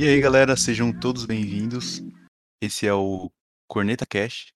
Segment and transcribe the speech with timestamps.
[0.00, 2.00] E aí, galera, sejam todos bem-vindos.
[2.58, 3.30] Esse é o
[3.68, 4.50] Corneta Cash.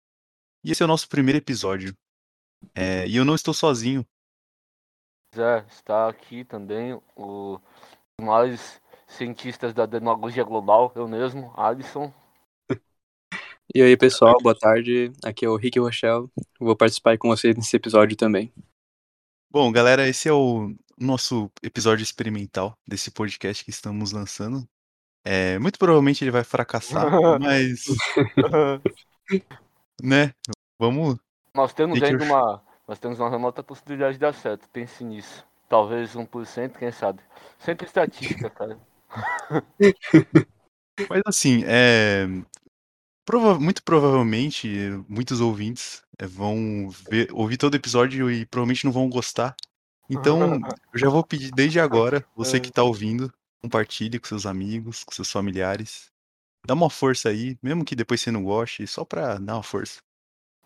[0.65, 1.95] E esse é o nosso primeiro episódio.
[2.75, 4.07] É, e eu não estou sozinho.
[5.37, 7.61] Zé, está aqui também o
[8.19, 12.11] os maiores cientistas da demagogia global, eu mesmo, Alisson.
[13.75, 15.13] E aí, pessoal, boa tarde.
[15.23, 16.27] Aqui é o Rick Rochelle.
[16.59, 18.51] Vou participar com vocês nesse episódio também.
[19.51, 24.67] Bom, galera, esse é o nosso episódio experimental desse podcast que estamos lançando.
[25.25, 27.11] É, muito provavelmente ele vai fracassar,
[27.41, 27.85] mas,
[30.03, 30.33] né?
[30.79, 31.17] Vamos.
[31.55, 32.33] Nós temos ainda Rochelle.
[32.33, 32.63] uma.
[32.87, 35.45] Nós temos uma remota possibilidade de dar certo, pense nisso.
[35.69, 37.23] Talvez 1%, quem sabe.
[37.59, 38.79] Sempre estatística, cara.
[41.09, 42.27] Mas assim, é.
[43.25, 44.69] prova- muito provavelmente,
[45.09, 49.55] muitos ouvintes é, vão ver- ouvir todo o episódio e provavelmente não vão gostar.
[50.11, 50.61] Então,
[50.93, 53.33] eu já vou pedir desde agora, você que tá ouvindo,
[53.65, 56.11] compartilhe com seus amigos, com seus familiares.
[56.67, 60.01] Dá uma força aí, mesmo que depois você não goste, só pra dar uma força.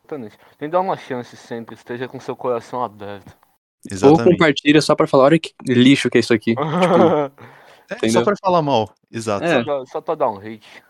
[0.00, 0.36] Exatamente.
[0.58, 3.28] Tem que dar uma chance sempre, esteja com seu coração aberto.
[3.30, 4.32] Ou Exatamente.
[4.32, 6.54] compartilha só pra falar, olha que lixo que é isso aqui.
[8.02, 9.46] É, só pra falar mal, exato.
[9.46, 9.54] É.
[9.54, 10.84] Só, pra, só pra dar um hate.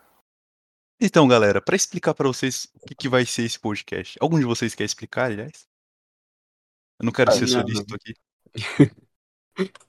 [1.00, 4.44] Então, galera, pra explicar pra vocês o que, que vai ser esse podcast, algum de
[4.44, 5.68] vocês quer explicar, aliás?
[6.98, 8.14] Eu não quero Ah, ser solícito aqui.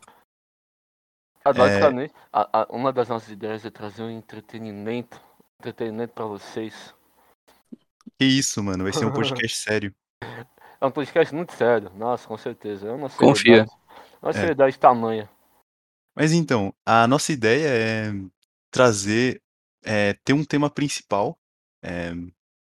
[1.45, 1.53] Ah, É.
[1.53, 5.19] basicamente, a- a- uma das nossas ideias é trazer um entretenimento,
[5.59, 6.93] entretenimento pra vocês.
[8.17, 9.95] Que isso, mano, vai ser um podcast sério.
[10.81, 12.87] É um podcast muito sério, nossa, com certeza.
[12.87, 13.65] É uma Confia.
[13.65, 13.71] seriedade.
[14.21, 14.33] Uma É.
[14.33, 15.29] seriedade tamanha.
[16.15, 18.11] Mas então, a nossa ideia é
[18.71, 19.41] trazer,
[19.83, 21.37] é, ter um tema principal,
[21.81, 22.11] é,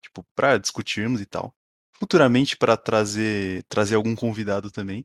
[0.03, 1.55] tipo, para discutirmos e tal.
[1.99, 5.05] Futuramente para trazer, trazer algum convidado também.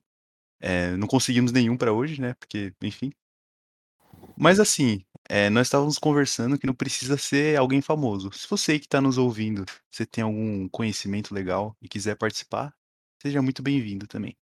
[0.62, 2.34] É, não conseguimos nenhum para hoje, né?
[2.40, 3.12] Porque, enfim.
[4.40, 8.32] Mas assim, é, nós estávamos conversando que não precisa ser alguém famoso.
[8.32, 12.74] Se você que está nos ouvindo, você tem algum conhecimento legal e quiser participar,
[13.22, 14.38] seja muito bem-vindo também.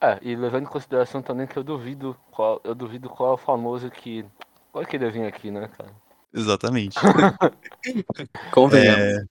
[0.00, 3.38] É, e levando em consideração também que eu duvido qual, eu duvido qual é o
[3.38, 4.24] famoso que
[4.72, 5.94] vai querer vir aqui, né, cara?
[6.32, 6.96] Exatamente.
[8.50, 8.98] Convenhamos.
[8.98, 9.24] É,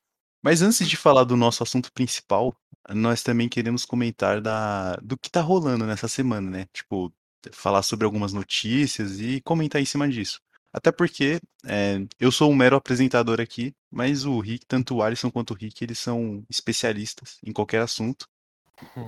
[0.44, 2.56] mas antes de falar do nosso assunto principal,
[2.90, 6.66] nós também queremos comentar da, do que tá rolando nessa semana, né?
[6.72, 7.12] Tipo,
[7.52, 10.40] falar sobre algumas notícias e comentar em cima disso.
[10.72, 15.30] Até porque é, eu sou um mero apresentador aqui, mas o Rick, tanto o Alisson
[15.30, 18.28] quanto o Rick, eles são especialistas em qualquer assunto.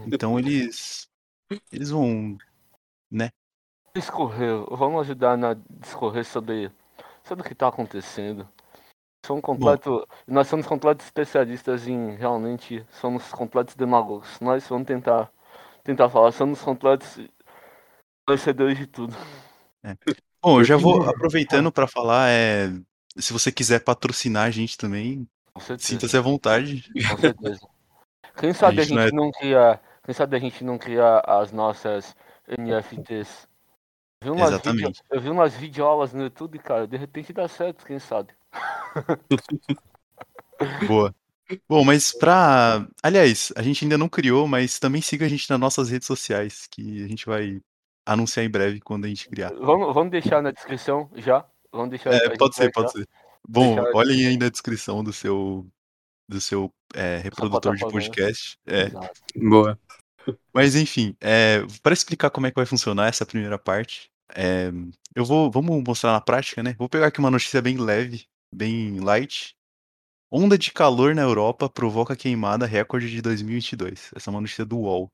[0.06, 1.08] Então eles,
[1.72, 2.38] eles vão,
[3.10, 3.32] né?
[3.96, 6.72] Discorrer, vamos ajudar na discorrer sobre,
[7.24, 8.48] sobre o que tá acontecendo.
[9.28, 14.40] Um completo, nós somos completos especialistas em realmente somos completos demagogos.
[14.40, 15.32] Nós vamos tentar
[15.84, 17.20] tentar falar, somos completos
[18.26, 19.16] conhecedores de tudo.
[20.42, 22.70] Bom, eu já vou aproveitando para falar, é,
[23.18, 25.28] se você quiser patrocinar a gente também,
[25.78, 26.90] sinta-se à vontade.
[27.10, 27.60] Com certeza.
[28.38, 29.82] Quem sabe a gente não gente é- não cria.
[30.04, 32.16] Quem sabe a gente não cria as nossas
[32.48, 33.48] NFTs.
[34.22, 34.86] Eu vi umas, Exatamente.
[34.88, 36.88] vídeo, eu vi umas videoaulas no YouTube, cara.
[36.88, 38.34] De repente dá certo, quem sabe?
[40.88, 41.14] Boa.
[41.70, 42.88] Bom, mas pra.
[43.04, 46.68] Aliás, a gente ainda não criou, mas também siga a gente nas nossas redes sociais,
[46.72, 47.62] que a gente vai
[48.06, 49.54] anunciar em breve quando a gente criar.
[49.54, 51.46] Vamos, vamos deixar na descrição já.
[51.72, 52.14] Vamos deixar.
[52.14, 53.00] É, pode ser, pode já.
[53.00, 53.08] ser.
[53.48, 55.68] Bom, Deixar- olhem aí na descrição do seu
[56.28, 57.92] do seu é, reprodutor de né?
[57.92, 58.58] podcast.
[58.66, 58.86] É.
[58.86, 59.22] Exato.
[59.36, 59.80] Boa.
[60.54, 64.72] Mas enfim, é, para explicar como é que vai funcionar essa primeira parte, é,
[65.16, 66.76] eu vou, vamos mostrar na prática, né?
[66.80, 69.56] Vou pegar aqui uma notícia bem leve, bem light.
[70.32, 74.12] Onda de calor na Europa provoca queimada recorde de 2022.
[74.16, 75.12] Essa é uma notícia do UOL.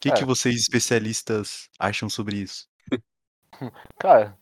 [0.00, 0.14] O que, É.
[0.16, 2.66] que vocês especialistas acham sobre isso?
[3.98, 4.34] Cara,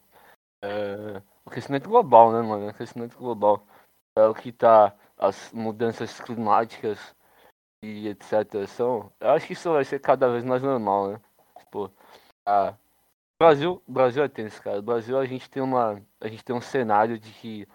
[0.62, 1.20] é...
[1.44, 2.66] o aquecimento global, né, mano?
[2.66, 3.66] O aquecimento global
[4.16, 4.94] é o que tá.
[5.18, 7.14] As mudanças climáticas
[7.82, 8.66] e etc.
[8.68, 9.12] São.
[9.20, 11.20] Eu acho que isso vai ser cada vez mais normal, né?
[11.58, 11.92] Tipo,
[12.46, 12.74] a...
[13.40, 14.82] Brasil, Brasil é tenso, cara.
[14.82, 16.00] Brasil a gente tem uma.
[16.20, 17.66] A gente tem um cenário de que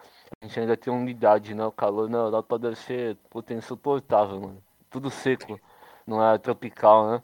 [0.42, 1.66] a gente ainda tem umidade, né?
[1.66, 4.64] O calor na Europa deve ser puta, insuportável, mano.
[4.90, 5.60] Tudo seco.
[6.08, 7.24] Não é tropical, né?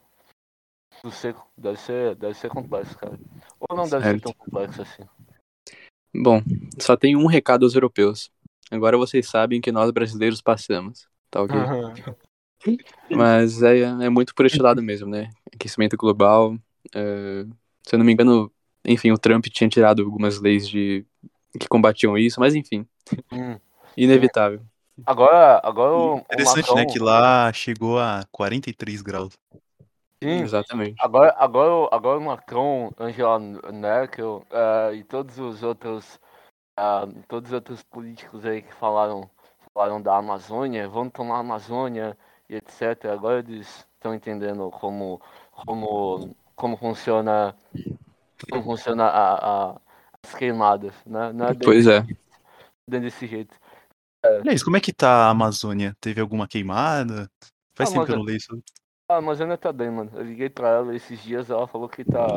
[1.01, 1.47] Tudo seco.
[1.57, 3.17] Deve ser, deve ser complexo, cara.
[3.59, 5.03] Ou não deve ser tão complexo assim.
[6.13, 6.41] Bom,
[6.79, 8.31] só tem um recado aos europeus.
[8.71, 11.55] Agora vocês sabem que nós brasileiros passamos, tá ok?
[13.09, 15.29] Mas é, é muito por este lado mesmo, né?
[15.53, 16.57] Aquecimento global.
[16.93, 17.45] é,
[17.83, 18.51] se eu não me engano,
[18.85, 21.05] enfim, o Trump tinha tirado algumas leis de
[21.59, 22.85] que combatiam isso, mas enfim,
[23.31, 23.57] Hum.
[23.97, 24.61] inevitável.
[25.05, 26.85] Agora, agora o, o Interessante, Macron, né?
[26.85, 29.33] Que lá chegou a 43 graus.
[30.23, 30.95] Sim, Exatamente.
[30.99, 36.19] agora, agora, o- agora o Macron, Angela Merkel eh, e todos os outros
[36.77, 39.29] ah, todos os outros políticos aí que falaram,
[39.73, 42.17] falaram da Amazônia, vão tomar a Amazônia
[42.49, 43.13] e etc.
[43.13, 45.21] Agora eles estão entendendo como,
[45.65, 47.55] como, como funciona,
[48.51, 49.81] como funciona a, a
[50.23, 51.31] as queimadas, né?
[51.33, 52.03] Não é Pois é.
[52.87, 53.55] bem desse jeito.
[54.23, 55.95] Aliás, como é que tá a Amazônia?
[56.01, 57.29] Teve alguma queimada?
[57.75, 58.61] Faz tempo que eu não leio isso.
[59.09, 60.11] A Amazônia tá bem, mano.
[60.13, 62.27] Eu liguei pra ela esses dias, ela falou que tá.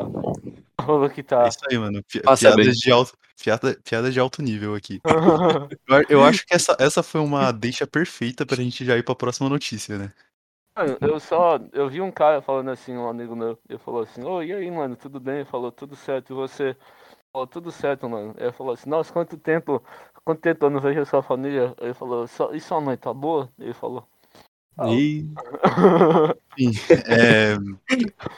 [0.80, 1.44] Falou que tá.
[1.44, 2.02] É isso aí, mano.
[2.02, 2.64] Pi- Passa bem.
[2.64, 4.98] piadas, de alto, piada, piada de alto nível aqui.
[6.08, 9.50] Eu, acho que essa, essa foi uma deixa perfeita pra gente já ir pra próxima
[9.50, 10.12] notícia, né?
[10.74, 11.60] Mano, eu só.
[11.74, 13.58] Eu vi um cara falando assim, um amigo meu.
[13.68, 15.36] Ele falou assim: Ô, e aí, mano, tudo bem?
[15.36, 16.32] Ele falou: Tudo certo.
[16.32, 16.74] E você?
[17.30, 18.34] Falou: Tudo certo, mano.
[18.38, 19.84] Ele falou assim: Nossa, quanto tempo.
[20.24, 21.74] Quanto tempo eu não vejo a sua família?
[21.78, 23.52] Ele falou: "Só- E sua mãe tá boa?
[23.58, 24.21] Ele falou: Ah.
[24.88, 25.28] E
[27.06, 27.56] é,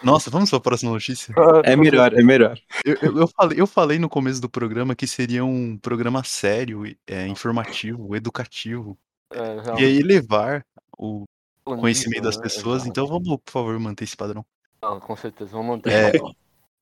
[0.03, 1.35] Nossa, vamos pra próxima notícia?
[1.65, 2.59] é melhor, é melhor.
[2.85, 6.85] Eu, eu, eu falei, eu falei no começo do programa que seria um programa sério,
[7.07, 8.99] é, informativo, educativo.
[9.33, 10.65] É, E realmente, aí levar
[10.99, 11.25] o
[11.65, 12.43] conhecimento das né?
[12.43, 12.87] pessoas.
[12.87, 14.45] Então vamos, por favor, manter esse padrão.
[14.83, 15.93] Não, com certeza, vamos manter.
[15.93, 16.13] É,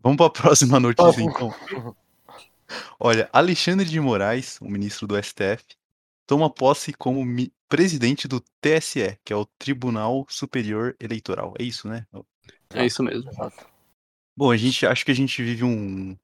[0.02, 1.30] Vamos para a próxima notícia, Próximo.
[1.30, 1.96] então.
[2.98, 5.62] Olha, Alexandre de Moraes, o ministro do STF,
[6.32, 11.52] toma posse como mi- presidente do TSE, que é o Tribunal Superior Eleitoral.
[11.58, 12.06] É isso, né?
[12.72, 13.28] É isso mesmo.
[13.30, 13.66] Exato.
[14.34, 16.16] Bom, a gente acho que a gente vive um,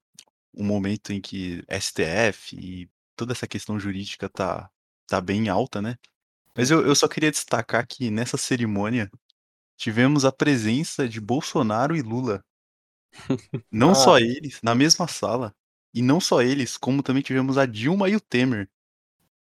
[0.55, 4.67] um momento em que STF e toda essa questão jurídica tá,
[5.05, 5.95] tá bem alta, né?
[6.55, 9.11] Mas eu, eu só queria destacar que nessa cerimônia
[9.77, 12.43] tivemos a presença de Bolsonaro e Lula.
[13.71, 13.95] Não Ah.
[13.95, 15.53] só eles, na mesma sala.
[15.93, 18.67] E não só eles, como também tivemos a Dilma e o Temer.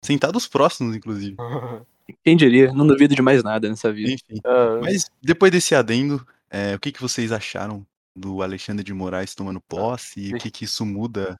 [0.04, 1.36] Sentados próximos, inclusive.
[2.24, 2.72] Quem diria?
[2.72, 4.12] Não duvido de mais nada nessa vida.
[4.12, 4.40] Enfim.
[4.44, 9.34] É, Mas depois desse adendo, é, o que, que vocês acharam do Alexandre de Moraes
[9.34, 10.20] tomando posse?
[10.20, 11.36] E o que, que isso muda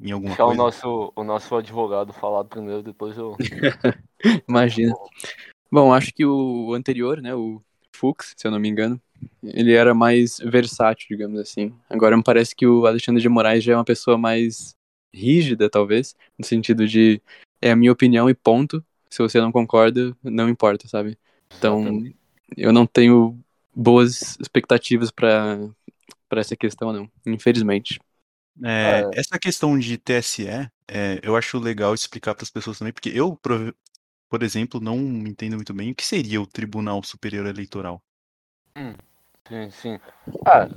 [0.00, 0.62] em alguma deixar o coisa?
[0.62, 3.36] nosso, o nosso advogado falar primeiro, depois eu.
[4.48, 4.94] Imagina.
[5.70, 7.62] Bom, acho que o anterior, né, o
[7.94, 9.00] Fux, se eu não me engano,
[9.42, 11.72] ele era mais versátil, digamos assim.
[11.88, 14.74] Agora me parece que o Alexandre de Moraes já é uma pessoa mais
[15.14, 17.20] rígida, talvez, no sentido de
[17.60, 18.84] é a minha opinião e ponto.
[19.08, 21.18] Se você não concorda, não importa, sabe?
[21.58, 22.02] Então,
[22.56, 23.38] eu não tenho
[23.74, 25.58] boas expectativas pra
[26.28, 27.98] para essa questão, não, infelizmente.
[28.62, 29.20] É, É.
[29.20, 30.70] essa questão de TSE, é,
[31.22, 33.74] eu acho legal explicar para as pessoas também, porque eu, por,
[34.28, 38.00] por exemplo, não entendo muito bem o que seria o Tribunal Superior Eleitoral.
[39.48, 39.98] Sim, sim.
[40.46, 40.68] Ah,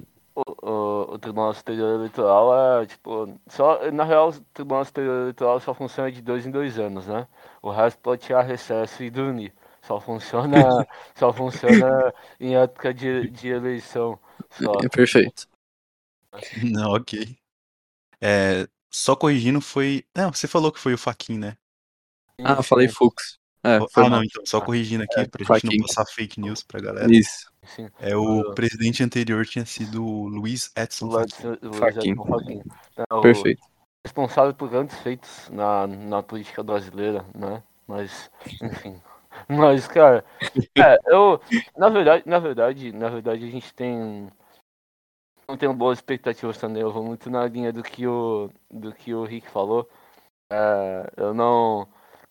[0.63, 5.73] o, o, Tribunal Superior Eleitoral é, tipo, só, na real, o Tribunal Superior Eleitoral só
[5.73, 7.27] funciona de dois em dois anos, né?
[7.61, 9.53] O resto pode tirar recesso e dormir.
[9.81, 10.57] Só funciona,
[11.15, 14.17] só funciona em época de, de eleição.
[14.49, 14.71] Só.
[14.83, 15.47] É perfeito.
[16.63, 17.37] Não, ok.
[18.21, 20.05] É, só corrigindo, foi.
[20.15, 21.57] Não, você falou que foi o Faquin, né?
[22.41, 23.37] Ah, eu falei Fux.
[23.65, 26.81] É, ah, não, então, só corrigindo aqui, É, pra gente não passar fake news pra
[26.81, 27.09] galera.
[27.09, 27.49] Isso.
[27.63, 27.89] sim.
[27.97, 32.13] É, o presidente anterior tinha sido o Luiz Edson Fachin.
[32.97, 33.61] É, Perfeito.
[34.05, 37.63] responsável por grandes feitos na, na política brasileira, né?
[37.87, 38.29] Mas,
[38.61, 39.01] enfim.
[39.47, 40.23] Mas, cara,
[40.77, 41.39] é, eu,
[41.77, 44.29] na verdade, na verdade, na verdade, a gente tem,
[45.47, 46.81] não tenho boas expectativas também.
[46.81, 49.89] Eu vou muito na linha do que o, do que o Rick falou.
[50.51, 51.87] É, eu não,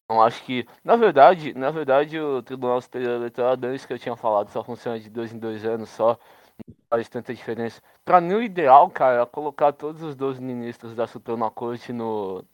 [0.09, 4.17] não acho que, na verdade, na verdade, o Tribunal Superior Eleitoral, desde que eu tinha
[4.17, 6.19] falado, só funciona de dois em dois anos só.
[6.69, 7.83] Não faz tanta diferença.
[8.05, 12.45] Pra mim, o ideal, cara, é colocar todos os 12 ministros da Suprema Corte no,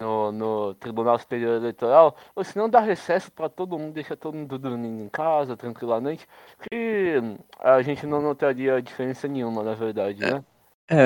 [0.00, 4.34] no, no Tribunal Superior Eleitoral, ou se não dá recesso pra todo mundo, deixa todo
[4.34, 6.26] mundo dormindo em casa, tranquilamente,
[6.70, 7.22] que
[7.60, 10.38] a gente não notaria diferença nenhuma, na verdade, né?
[10.38, 10.55] É,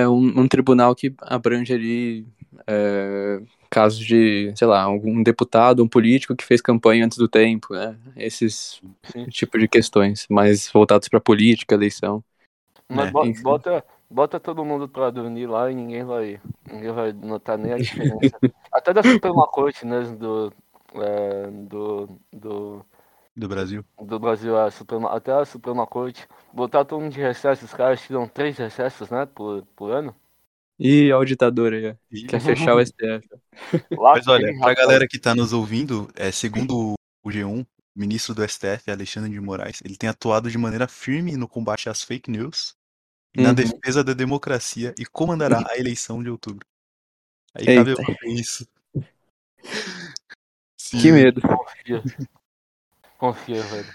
[0.09, 2.27] um, um tribunal que abrange ali
[2.67, 7.75] é, casos de, sei lá, algum deputado, um político que fez campanha antes do tempo,
[7.75, 7.99] né?
[8.17, 9.31] Esses Sim.
[9.31, 12.23] tipo de questões, mais voltados pra política, eleição.
[12.89, 13.43] Mas É, bo- enfim.
[13.43, 17.79] bota, bota todo mundo pra dormir lá e ninguém vai, ninguém vai notar nem a
[17.79, 18.41] diferença.
[18.73, 20.53] Até da Suprema Corte, né, do,
[20.95, 22.85] é, do, do,
[23.37, 23.85] do Brasil.
[24.03, 28.01] do Brasil, a Suprema, até a Suprema Corte, botar todo mundo de recesso, os caras
[28.03, 30.15] tiram três recessos, né, por, por ano.
[30.79, 31.95] E ó, o ditador aí,
[32.27, 33.29] quer fechar o STF.
[33.99, 38.43] Mas olha, pra galera que tá nos ouvindo, é, segundo o G1, o ministro do
[38.49, 42.75] STF, Alexandre de Moraes, ele tem atuado de maneira firme no combate às fake news
[43.37, 43.55] e na Uhum.
[43.55, 46.67] defesa da democracia e comandará a eleição de outubro.
[47.55, 48.03] Aí cabe Eita.
[48.03, 48.67] você isso.
[50.79, 51.41] Se- Que medo.
[53.21, 53.63] Confia.
[53.63, 53.87] Velho.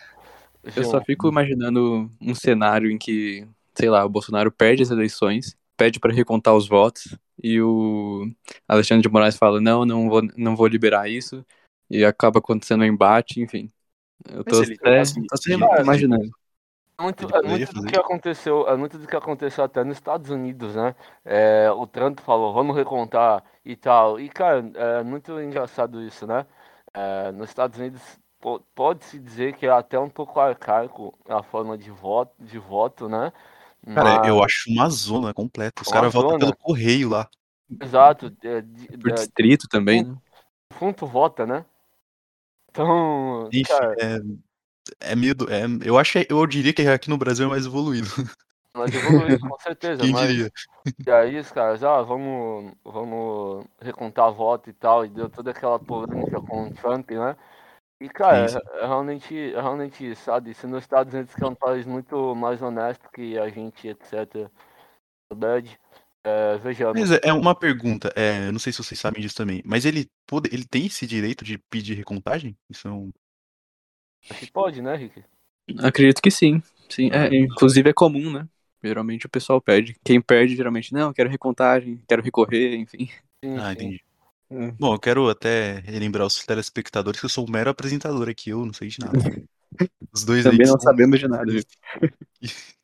[0.75, 5.57] Eu só fico imaginando um cenário em que, sei lá, o Bolsonaro perde as eleições,
[5.75, 8.29] pede pra recontar os votos, e o
[8.67, 11.43] Alexandre de Moraes fala, não, não vou, não vou liberar isso,
[11.89, 13.71] e acaba acontecendo um embate, enfim.
[14.29, 15.23] Eu tô Mas até, assim,
[15.81, 16.29] imaginando.
[16.97, 19.97] É muito, é muito do fazer que aconteceu, é muito do que aconteceu até nos
[19.97, 20.95] Estados Unidos, né?
[21.25, 24.19] É, o Trump falou, vamos recontar e tal.
[24.19, 26.45] E, cara, é muito engraçado isso, né?
[26.93, 28.01] É, nos Estados Unidos
[28.75, 33.31] pode-se dizer que é até um pouco arcaico a forma de voto, de voto, né?
[33.93, 35.81] Cara, Mas- eu acho uma zona completa.
[35.81, 37.27] Os caras votam pelo correio lá.
[37.81, 40.15] Exato, é, de- Por é, distrito também, né?
[40.71, 41.65] defunto vota, né?
[42.69, 43.95] Então, Enfim, cara,
[44.99, 45.35] é, é meio.
[45.35, 48.07] do- é- eu acho eu diria que aqui no Brasil é mais evoluído.
[48.75, 50.51] nós evoluímos com certeza, Quem mas diria?
[51.07, 55.79] E aí os caras, ah, vamos, vamos recontar voto e tal, e deu toda aquela
[55.79, 57.35] polêmica com o Trump, né?
[57.99, 61.47] E, cara, é, é realmente, é realmente, isso, sabe, se nos Estados Unidos, que é
[61.47, 64.51] um país muito mais honesto que a gente, etc.,
[65.31, 65.79] verdade,
[66.23, 69.61] é, vejamos, Mas é uma pergunta, é, eu não sei se vocês sabem disso também,
[69.65, 72.57] mas ele, pode, ele tem esse direito de pedir recontagem?
[72.69, 73.11] Isso é um.
[74.29, 75.23] acho que pode, né, Rick?
[75.79, 76.61] Acredito que sim.
[76.89, 77.09] sim.
[77.11, 78.47] É, inclusive é comum, né?
[78.83, 79.95] Geralmente o pessoal pede.
[80.03, 83.09] Quem perde, geralmente, não, quero recontagem, quero recorrer, enfim.
[83.43, 83.73] Sim, Ah, sim.
[83.73, 84.03] entendi.
[84.49, 84.71] É.
[84.71, 88.65] Bom, eu quero até relembrar os telespectadores que eu sou um mero apresentador aqui, eu
[88.65, 89.13] não sei de nada.
[90.13, 91.51] Os dois Também não são- sabemos de nada?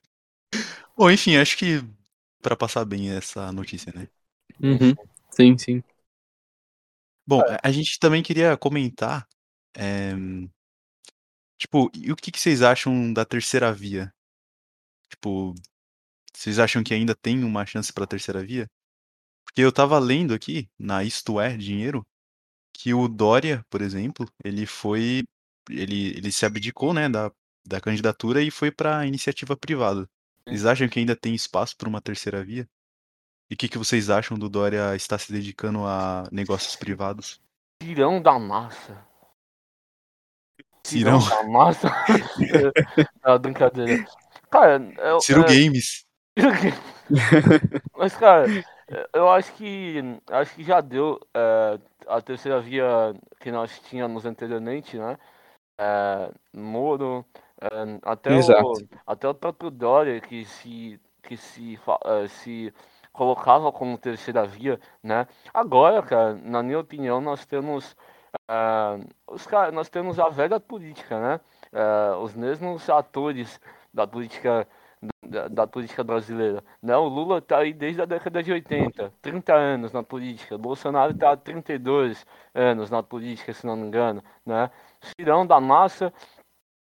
[0.97, 1.81] Bom, enfim, acho que
[2.41, 4.07] pra passar bem essa notícia, né?
[4.59, 4.93] Uhum.
[5.31, 5.83] Sim, sim.
[7.25, 9.27] Bom, a- a gente também queria comentar,
[9.75, 10.11] é,
[11.57, 14.13] tipo, e o que, que vocês acham da terceira via?
[15.09, 15.53] Tipo,
[16.33, 18.67] vocês acham que ainda tem uma chance pra terceira via?
[19.51, 22.08] Porque eu tava lendo aqui, na Isto É Dinheiro,
[22.74, 25.24] que o Dória, por exemplo, ele foi,
[25.70, 27.29] ele, ele se abdicou, né, da,
[27.67, 30.10] da candidatura e foi pra iniciativa privada.
[30.48, 32.67] Vocês acham que ainda tem espaço para uma terceira via?
[33.50, 37.41] E o que, que vocês acham do Dória estar se dedicando a negócios privados?
[37.81, 39.05] Tirão da massa.
[40.86, 41.89] Cirão, da massa.
[43.25, 44.05] é, brincadeira.
[44.50, 46.05] Cara, eu, Ciro é, Games.
[47.98, 48.48] Mas, cara,
[49.13, 54.98] eu acho que acho que já deu é, a terceira via que nós tínhamos anteriormente,
[54.98, 55.17] né?
[55.77, 57.25] É, Moro,
[57.62, 57.67] é,
[58.03, 58.74] até, o, Exato.
[59.05, 62.74] até o próprio Dória que se, que se, é, se
[63.12, 65.27] colocava como terceira via, né?
[65.53, 67.95] Agora, cara, na minha opinião, nós temos
[68.50, 71.39] é, os nós temos a velha política, né?
[71.71, 73.60] É, os mesmos atores
[73.93, 74.67] da política
[75.27, 76.63] da, da política brasileira.
[76.81, 76.96] Né?
[76.96, 80.58] O Lula está aí desde a década de 80, 30 anos na política.
[80.58, 84.22] Bolsonaro está há 32 anos na política, se não me engano.
[84.46, 84.70] Né?
[85.20, 86.13] Cirão da massa,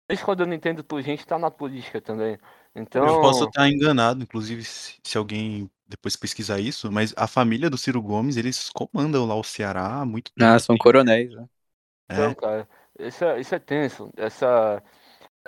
[0.08, 2.38] desde quando eu não entendo por gente, está na política também.
[2.74, 7.70] Então, Eu posso estar enganado, inclusive, se, se alguém depois pesquisar isso, mas a família
[7.70, 10.50] do Ciro Gomes, eles comandam lá o Ceará há muito tempo.
[10.50, 11.46] Ah, são coronéis, né?
[12.10, 12.68] então, É, cara,
[12.98, 14.10] isso é, isso é tenso.
[14.16, 14.82] Essa...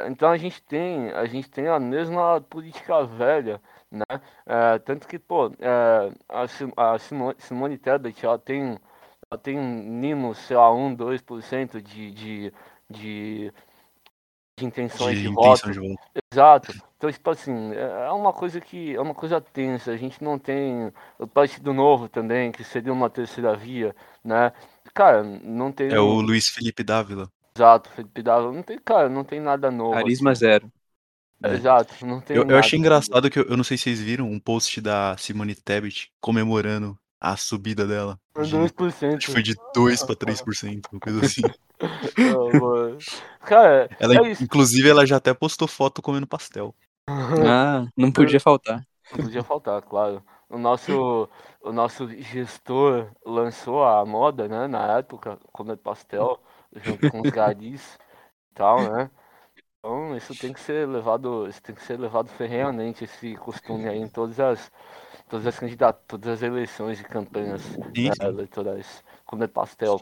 [0.00, 3.60] Então a gente tem, a gente tem a mesma política velha,
[3.90, 4.04] né?
[4.46, 8.78] É, tanto que, pô, é, a, Sim- a Simo- Simone Tebet, ela tem,
[9.30, 12.52] ela tem mínimo, sei lá, 1, 2% de, de,
[12.90, 13.52] de,
[14.58, 15.70] de intenções de, de voto.
[15.72, 16.00] de voto.
[16.32, 16.74] Exato.
[16.96, 19.92] Então, tipo assim, é é uma coisa que é uma coisa tensa.
[19.92, 24.52] A gente não tem o Partido Novo também, que seria uma terceira via, né?
[24.94, 27.28] Cara, não tem É o Luiz Felipe Dávila.
[27.56, 28.52] Exato, Felipe Dávila.
[28.52, 29.92] Não tem, cara, não tem nada novo.
[29.92, 30.40] Carisma assim.
[30.40, 30.72] zero.
[31.42, 31.54] É.
[31.54, 32.86] Exato, não tem Eu, eu nada achei novo.
[32.86, 36.98] engraçado que eu, eu não sei se vocês viram um post da Simone Tebet comemorando
[37.20, 38.18] a subida dela.
[38.36, 39.16] De, 2%.
[39.16, 41.42] acho que foi de 2 para 3%, uma coisa assim.
[42.18, 42.98] Mano.
[43.40, 44.44] Cara, Ela, é isso.
[44.44, 46.74] inclusive, ela já até postou foto comendo pastel.
[47.48, 48.84] Ah, não podia faltar.
[49.12, 50.22] Não podia faltar, claro.
[50.48, 51.28] O nosso,
[51.62, 56.40] o nosso gestor lançou a moda, né, na época, comer pastel,
[56.82, 57.98] junto com os garis
[58.50, 59.10] e tal, né?
[59.78, 63.98] Então isso tem que ser levado, isso tem que ser levado ferreamente, esse costume aí
[63.98, 64.72] em todas as,
[65.28, 69.04] todas as candidaturas, todas as eleições e campanhas né, eleitorais.
[69.24, 70.00] Comer pastel.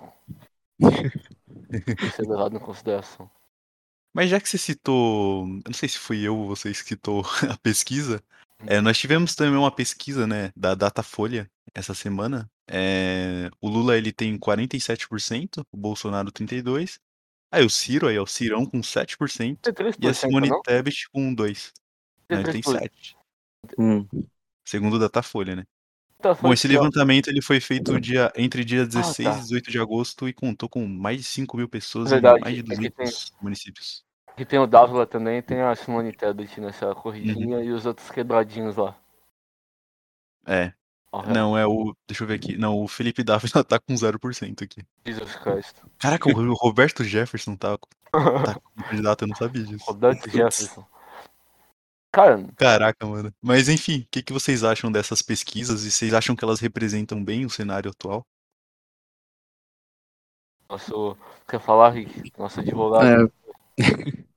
[0.78, 3.30] tem que ser levado em consideração.
[4.14, 7.22] Mas já que você citou, eu não sei se fui eu ou vocês que citou
[7.50, 8.22] a pesquisa,
[8.66, 12.48] é, nós tivemos também uma pesquisa, né, da Datafolha essa semana.
[12.70, 16.98] É, o Lula ele tem 47%, o Bolsonaro 32%.
[17.52, 19.16] Aí o Ciro, aí é o Cirão com 7%
[19.60, 20.60] Tem e a 3%, Simone não?
[20.62, 21.72] Tebet com 2%.
[22.28, 22.80] Não, ele tem 3%.
[22.80, 23.16] 7%,
[23.78, 24.06] Hum.
[24.64, 25.64] segundo o Datafolha, né?
[26.20, 29.36] Tá, Bom, esse levantamento ele foi feito dia, entre dia 16 tá.
[29.36, 32.54] e 18 de agosto e contou com mais de 5 mil pessoas Verdade, em mais
[32.54, 34.04] de é que tem- 200 municípios.
[34.36, 38.74] Que tem o Dávila também, tem a Simone Tebet nessa corridinha e os outros quebradinhos
[38.76, 38.98] lá.
[40.46, 40.72] É.
[41.22, 41.94] Não, é o.
[42.06, 42.56] Deixa eu ver aqui.
[42.56, 44.82] Não, o Felipe Dávila tá com 0% aqui.
[45.06, 45.76] Jesus Christ.
[45.98, 47.80] Caraca, o Roberto Jefferson tá, tá
[48.74, 49.84] como candidato, eu não sabia disso.
[49.86, 50.84] Roberto Jefferson.
[52.12, 52.46] Cara.
[52.56, 53.34] Caraca, mano.
[53.42, 57.22] Mas enfim, o que, que vocês acham dessas pesquisas e vocês acham que elas representam
[57.24, 58.24] bem o cenário atual?
[60.68, 61.16] Nosso.
[61.48, 62.32] Quer falar, Rick?
[62.38, 63.30] Nosso advogado.
[63.78, 64.24] É...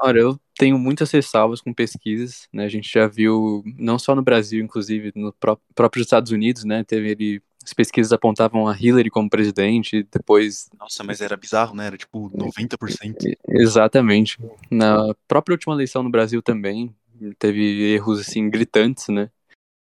[0.00, 2.64] Ora, eu tenho muitas ressalvas com pesquisas, né?
[2.64, 6.84] A gente já viu, não só no Brasil, inclusive no pró próprio Estados Unidos, né?
[6.84, 10.68] Teve ele, as pesquisas apontavam a Hillary como presidente, depois...
[10.78, 11.86] Nossa, mas era bizarro, né?
[11.86, 13.36] Era tipo 90%.
[13.48, 14.38] Exatamente.
[14.70, 16.94] Na própria última eleição no Brasil também,
[17.38, 19.30] teve erros, assim, gritantes, né?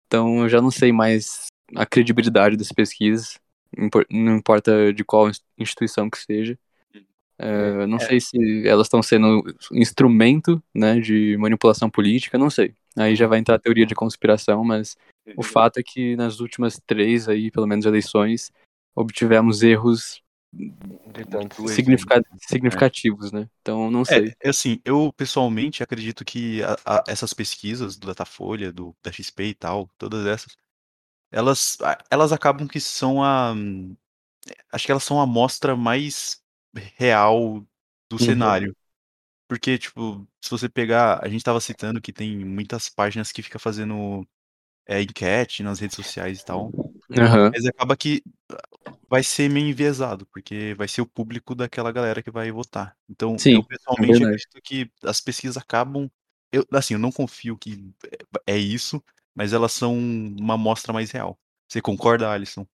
[0.08, 3.40] Então eu já não sei mais a credibilidade das pesquisas,
[4.10, 6.58] não importa de qual instituição que seja.
[7.40, 8.00] É, não é.
[8.00, 12.74] sei se elas estão sendo instrumento né, de manipulação política, não sei.
[12.96, 14.98] Aí já vai entrar a teoria de conspiração, mas
[15.36, 18.52] o fato é que nas últimas três aí, pelo menos eleições,
[18.96, 20.24] obtivemos erros
[21.68, 23.48] significa significativos, né?
[23.62, 24.34] Então não sei.
[24.42, 29.44] É, assim, eu pessoalmente acredito que a, a, essas pesquisas do Datafolha, do da XP
[29.44, 30.58] e tal, todas essas,
[31.32, 31.78] elas,
[32.10, 33.54] elas acabam que são a
[34.72, 36.42] acho que elas são a amostra mais
[36.96, 37.66] real
[38.10, 38.20] do uhum.
[38.20, 38.76] cenário.
[39.48, 41.24] Porque, tipo, se você pegar.
[41.24, 44.28] A gente tava citando que tem muitas páginas que fica fazendo
[44.86, 46.66] é, enquete nas redes sociais e tal.
[46.68, 47.52] Uhum.
[47.54, 48.22] Mas acaba que
[49.10, 52.96] vai ser meio enviesado, porque vai ser o público daquela galera que vai votar.
[53.10, 56.10] Então, Sim, eu pessoalmente é acredito que as pesquisas acabam.
[56.52, 57.92] Eu, assim, eu não confio que
[58.48, 59.04] é, é isso,
[59.36, 61.38] mas elas são uma amostra mais real.
[61.68, 62.66] Você concorda, Alisson?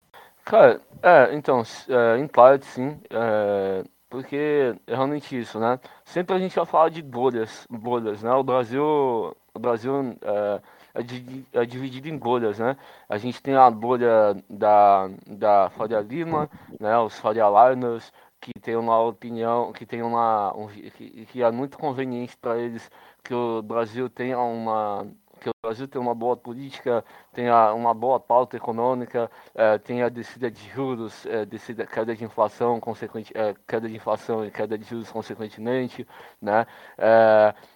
[0.46, 5.80] Cara, é, então, é, em parte sim, é, porque é realmente isso, né?
[6.06, 8.32] Sempre a gente vai falar de bolhas, bolhas, né?
[8.32, 10.62] O Brasil, o Brasil é,
[10.94, 12.78] é, é dividido em bolhas, né?
[13.10, 16.48] A gente tem a bolha da, da Faria Lima,
[16.80, 16.96] né?
[17.00, 21.76] Os Faria Liners, que tem uma opinião, que tem uma, um, que, que é muito
[21.80, 22.92] conveniente para eles
[23.24, 25.08] que o Brasil tenha uma
[25.44, 27.04] que o Brasil tem uma boa política,
[27.34, 32.24] tem uma boa pauta econômica, é, tem a descida de juros, é, descida, queda de
[32.24, 36.08] inflação, consequente, é, queda de inflação e queda de juros consequentemente,
[36.42, 36.66] né?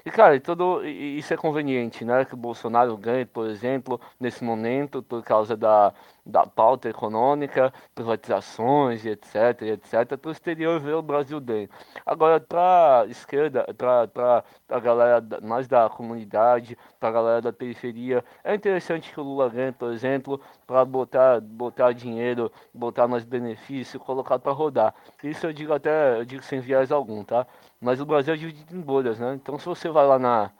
[0.05, 2.23] E cara, tudo isso é conveniente, né?
[2.23, 5.93] Que o Bolsonaro ganhe, por exemplo, nesse momento por causa da
[6.27, 11.69] da pauta econômica, privatizações etc, etc, para o exterior ver o Brasil bem.
[12.05, 18.23] Agora, para a esquerda, para a galera mais da comunidade, para a galera da periferia,
[18.43, 23.99] é interessante que o Lula ganhe, por exemplo, para botar, botar dinheiro, botar mais benefício,
[23.99, 24.93] colocar para rodar.
[25.23, 27.47] Isso eu digo até, eu digo sem viés algum, tá?
[27.79, 29.33] Mas o Brasil é dividido em bolhas, né?
[29.35, 30.51] Então, se você vai lá na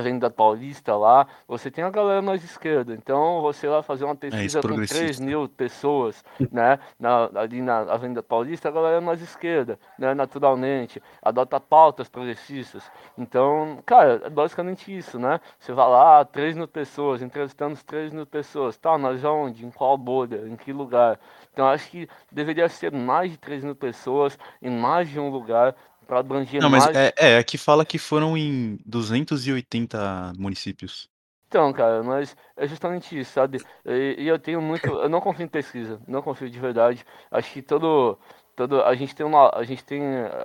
[0.00, 2.94] Avenida Paulista lá, você tem a galera mais esquerda.
[2.94, 6.78] Então você vai fazer uma é pesquisa é, com 3 mil pessoas, né?
[6.98, 10.14] Na, ali na Avenida Paulista, a galera mais esquerda, né?
[10.14, 11.02] Naturalmente.
[11.22, 12.90] Adota pautas progressistas.
[13.16, 15.40] Então, cara, é basicamente isso, né?
[15.58, 18.76] Você vai lá, 3 mil pessoas, entrevistando 3 mil pessoas.
[18.76, 19.64] Tá, mas onde?
[19.64, 20.46] Em qual bolha?
[20.46, 21.18] Em que lugar?
[21.52, 25.74] Então acho que deveria ser mais de 3 mil pessoas em mais de um lugar
[26.10, 26.94] para abranger Não, mas mais.
[26.94, 31.08] é, é, aqui fala que foram em 280 municípios.
[31.48, 33.62] Então, cara, mas é justamente isso, sabe?
[33.84, 34.88] E, e eu tenho muito.
[34.88, 37.04] Eu não confio em pesquisa, não confio de verdade.
[37.30, 38.18] Acho que todo.
[38.54, 39.50] Todo, a gente tem uma.
[39.54, 40.00] A gente tem.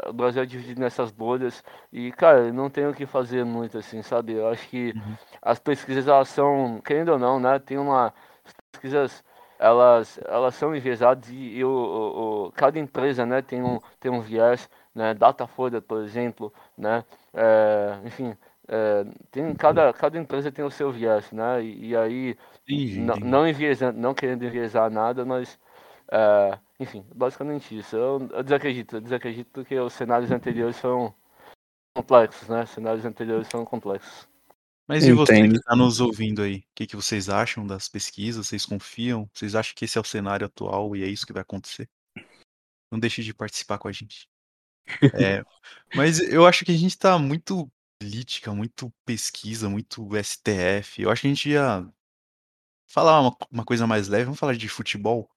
[0.08, 1.64] O Brasil é dividido nessas bolhas.
[1.92, 4.34] E, cara, não tem o que fazer muito, assim, sabe?
[4.34, 5.18] Eu acho que Uhum.
[5.42, 7.60] as pesquisas, elas são, querendo ou não, né?
[7.60, 8.12] Tem uma.
[8.44, 9.24] As pesquisas,
[9.60, 14.12] elas, elas são enviesadas e, e o, o, o- cada empresa, né, tem um, tem
[14.12, 17.04] um viés né, Datafolha, por exemplo, né,
[17.34, 18.36] é, enfim,
[18.68, 23.16] é, tem cada, cada empresa tem o seu viés, né, e, e aí Entendi, não,
[23.18, 25.60] não, enviesando, não querendo enviesar nada, mas
[26.12, 27.96] é, enfim, basicamente isso.
[27.96, 31.14] Eu, eu desacredito, eu desacredito porque os cenários anteriores são
[31.96, 32.66] complexos, né?
[32.66, 34.28] Cenários anteriores são complexos.
[34.88, 35.56] Mas e você que Entendo.
[35.56, 36.58] está nos ouvindo aí?
[36.58, 38.48] O que, que vocês acham das pesquisas?
[38.48, 39.28] Vocês confiam?
[39.34, 41.90] Vocês acham que esse é o cenário atual e é isso que vai acontecer?
[42.92, 44.30] Não deixe de participar com a gente.
[45.14, 45.44] É,
[45.96, 47.70] mas eu acho que a gente tá muito
[48.00, 51.02] política, muito pesquisa, muito STF.
[51.02, 51.88] Eu acho que a gente ia
[52.88, 54.26] falar uma, uma coisa mais leve.
[54.26, 55.30] Vamos falar de futebol?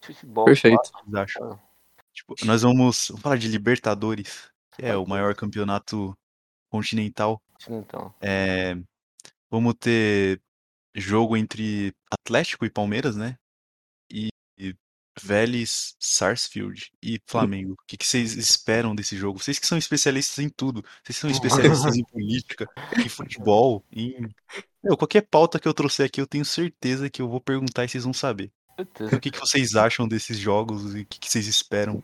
[0.00, 0.76] Futebol, Perfeito.
[0.76, 1.48] claro, O que vocês acham?
[1.48, 1.70] cara.
[2.12, 6.16] Tipo, nós vamos, vamos falar de Libertadores, que é o maior campeonato
[6.68, 7.40] continental.
[7.68, 8.76] Então, É,
[9.50, 10.40] vamos ter
[10.94, 13.38] jogo entre Atlético e Palmeiras, né?
[15.22, 17.72] Vélez, Sarsfield e Flamengo.
[17.72, 19.38] O que, que vocês esperam desse jogo?
[19.38, 20.84] Vocês que são especialistas em tudo.
[21.02, 24.28] Vocês são especialistas em política, em futebol, em.
[24.82, 27.88] Meu, qualquer pauta que eu trouxer aqui, eu tenho certeza que eu vou perguntar e
[27.88, 28.50] vocês vão saber.
[28.76, 29.16] Certeza.
[29.16, 32.02] O que, que vocês acham desses jogos e o que, que vocês esperam?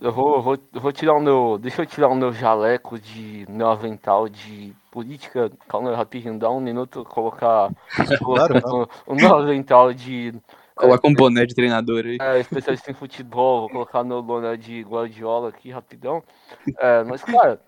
[0.00, 1.58] Eu vou, eu vou, eu vou tirar o meu.
[1.58, 5.50] Deixa eu tirar o meu jaleco de meu avental de política.
[5.66, 7.70] Calma aí, rapidinho, dá um minuto colocar,
[8.22, 8.88] colocar claro.
[9.06, 10.34] o, o meu avental de.
[10.74, 12.18] Coloca um boné de treinador aí.
[12.20, 16.22] É, especialista em futebol, vou colocar meu boné de Guardiola aqui rapidão.
[16.78, 17.60] É, mas, cara,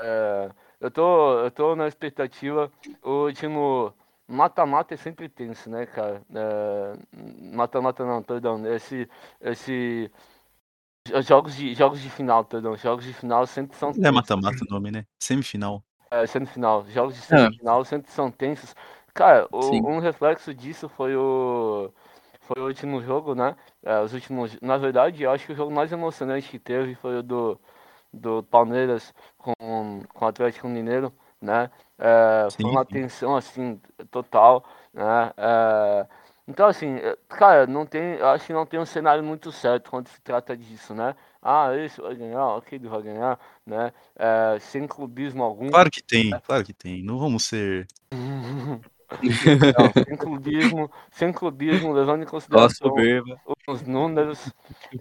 [0.00, 2.72] é, eu, tô, eu tô na expectativa.
[3.02, 3.92] O último.
[4.30, 6.22] Mata-mata é sempre tenso, né, cara?
[6.34, 6.92] É,
[7.54, 8.64] Mata-mata não, perdão.
[8.66, 9.08] Esse.
[9.40, 10.10] esse
[11.26, 12.76] Jogos de, jogos de final, perdão.
[12.76, 13.92] Jogos de final sempre são.
[13.96, 15.06] Não é mata-mata o nome, né?
[15.18, 15.82] Semifinal.
[16.10, 16.84] É, semifinal.
[16.88, 18.74] Jogos de semifinal sempre são tensos.
[19.14, 21.90] Cara, o, um reflexo disso foi o.
[22.40, 23.56] Foi o último jogo, né?
[23.82, 24.58] É, os últimos.
[24.60, 27.60] Na verdade, eu acho que o jogo mais emocionante que teve foi o do,
[28.12, 29.52] do Palmeiras com,
[30.14, 31.70] com o Atlético Mineiro, né?
[31.98, 35.32] É, foi uma tensão assim, total, né?
[35.36, 36.06] É,
[36.48, 39.90] então, assim, é, cara, não tem, eu acho que não tem um cenário muito certo
[39.90, 41.14] quando se trata disso, né?
[41.42, 43.92] Ah, esse vai ganhar, aquele vai ganhar, né?
[44.16, 45.68] É, sem clubismo algum.
[45.68, 47.02] Claro que tem, claro que tem.
[47.02, 47.86] Não vamos ser.
[49.78, 52.92] Não, sem clubismo, sem clubismo, levando em consideração
[53.66, 54.50] os números,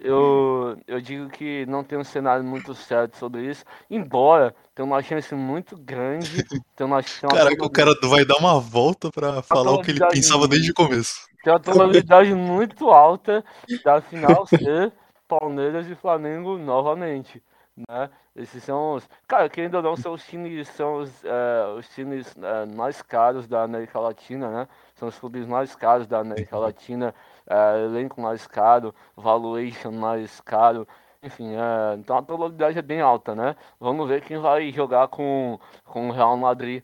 [0.01, 5.01] eu, eu digo que não tem um cenário muito certo sobre isso, embora tenha uma
[5.01, 6.43] chance muito grande,
[6.75, 9.91] tem uma, tem uma, Caraca, o cara vai dar uma volta pra falar o que
[9.91, 11.27] ele pensava desde o começo.
[11.43, 13.43] tem uma probabilidade muito alta
[13.83, 14.91] da final ser
[15.27, 17.41] Palmeiras e Flamengo novamente,
[17.87, 18.09] né?
[18.35, 19.07] Esses são os.
[19.27, 23.47] Cara, querendo ou não, são os times, são os, é, os times é, mais caros
[23.47, 24.67] da América Latina, né?
[24.95, 27.13] São os clubes mais caros da América Latina,
[27.47, 30.87] é, elenco mais caro, valuation mais caro.
[31.21, 31.53] Enfim,
[31.99, 33.55] então a probabilidade é bem alta, né?
[33.79, 36.83] Vamos ver quem vai jogar com, com o Real Madrid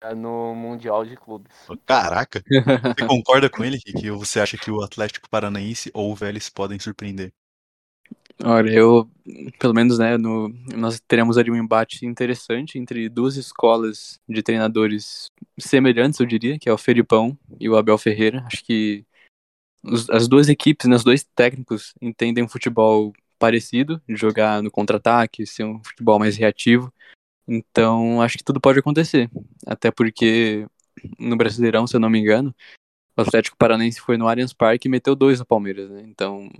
[0.00, 1.52] é, no Mundial de Clubes.
[1.84, 2.42] Caraca.
[2.48, 6.78] Você concorda com ele, que você acha que o Atlético Paranaense ou o Vélez podem
[6.78, 7.32] surpreender?
[8.44, 9.08] Olha, eu,
[9.58, 15.30] pelo menos, né, no, nós teremos ali um embate interessante entre duas escolas de treinadores
[15.58, 18.44] semelhantes, eu diria, que é o Felipão e o Abel Ferreira.
[18.46, 19.04] Acho que
[19.84, 25.46] os- as duas equipes, né, os dois técnicos entendem um futebol parecido, jogar no contra-ataque,
[25.46, 26.92] ser um futebol mais reativo.
[27.48, 29.30] Então, acho que tudo pode acontecer.
[29.66, 30.66] Até porque
[31.18, 32.54] no Brasileirão, se eu não me engano,
[33.16, 36.02] o Atlético Paranaense foi no Allianz Parque e meteu dois no Palmeiras, né?
[36.06, 36.50] Então.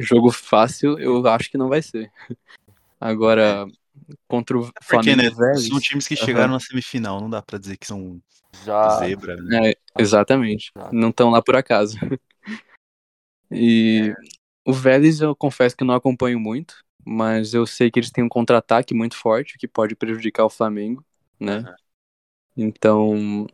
[0.00, 2.10] Jogo fácil eu acho que não vai ser.
[3.00, 3.66] Agora,
[4.26, 5.30] contra o Porque, Flamengo né?
[5.30, 5.68] Vélez...
[5.68, 8.20] São times que chegaram na semifinal, não dá pra dizer que são
[8.64, 9.70] Já, zebra, né?
[9.70, 10.72] É, exatamente.
[10.76, 10.94] Exato.
[10.94, 11.96] Não estão lá por acaso.
[13.50, 14.12] E
[14.64, 18.24] o Vélez eu confesso que eu não acompanho muito, mas eu sei que eles têm
[18.24, 21.04] um contra-ataque muito forte que pode prejudicar o Flamengo,
[21.40, 21.58] né?
[21.58, 21.74] Aham.
[22.60, 23.46] Então,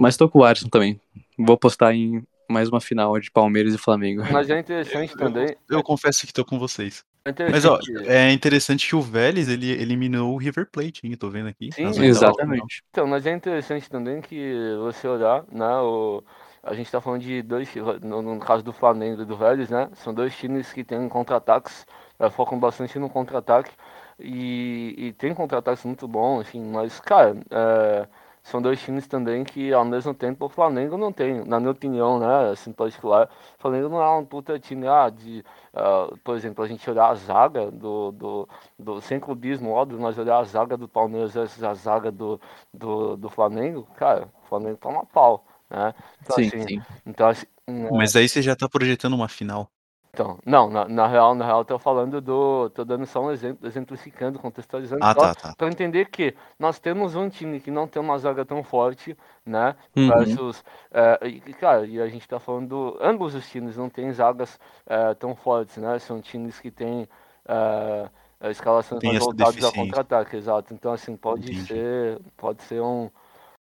[0.00, 1.00] mas tô com o Alisson também.
[1.38, 4.22] Vou apostar em mais uma final de Palmeiras e Flamengo.
[4.32, 5.54] mas é interessante também.
[5.68, 7.04] Eu confesso que tô com vocês.
[7.24, 11.14] É Mas, ó, é interessante que o Vélez, ele eliminou o River Plate, hein?
[11.14, 11.70] Tô vendo aqui.
[11.72, 12.04] Sim, final.
[12.06, 12.82] Exatamente.
[12.90, 16.22] Então, mas é interessante também que você olhar, né, o,
[16.62, 17.68] a gente tá falando de dois,
[18.02, 21.86] no, no caso do Flamengo e do Vélez, né, são dois times que têm contra-ataques,
[22.18, 23.72] eh, focam bastante no contra-ataque,
[24.18, 28.08] e, e tem contra-ataques muito bons, enfim, mas, cara, é,
[28.48, 32.18] são dois times também que, ao mesmo tempo, o Flamengo não tem, na minha opinião,
[32.18, 36.64] né, assim, particular, o Flamengo não é um puta time, ah, de, ah, por exemplo,
[36.64, 40.76] a gente olhar a zaga do, do, do sem clubismo, óbvio, mas olhar a zaga
[40.76, 42.40] do Palmeiras versus a zaga do,
[42.72, 45.94] do, do Flamengo, cara, o Flamengo toma pau, né?
[46.22, 46.82] Então, Sim, assim, sim.
[47.06, 49.70] então, assim, né, Mas aí você já tá projetando uma final.
[50.18, 53.68] Então, não, na, na real, na real, tô falando do, tô dando só um exemplo,
[53.68, 55.54] exemplificando, contextualizando, Ah, tá, tá.
[55.56, 59.76] para entender que nós temos um time que não tem uma zaga tão forte, né?
[59.94, 60.08] Uhum.
[60.08, 64.58] Versus, é, e, cara, e a gente tá falando, ambos os times não têm zagas
[64.86, 65.96] é, tão fortes, né?
[66.00, 67.08] São times que têm
[67.46, 70.74] é, é, escalações mais voltadas a contra-ataque, exato.
[70.74, 71.64] Então, assim, pode Entendi.
[71.64, 73.08] ser, pode ser um,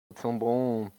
[0.09, 0.91] pode ser um bom,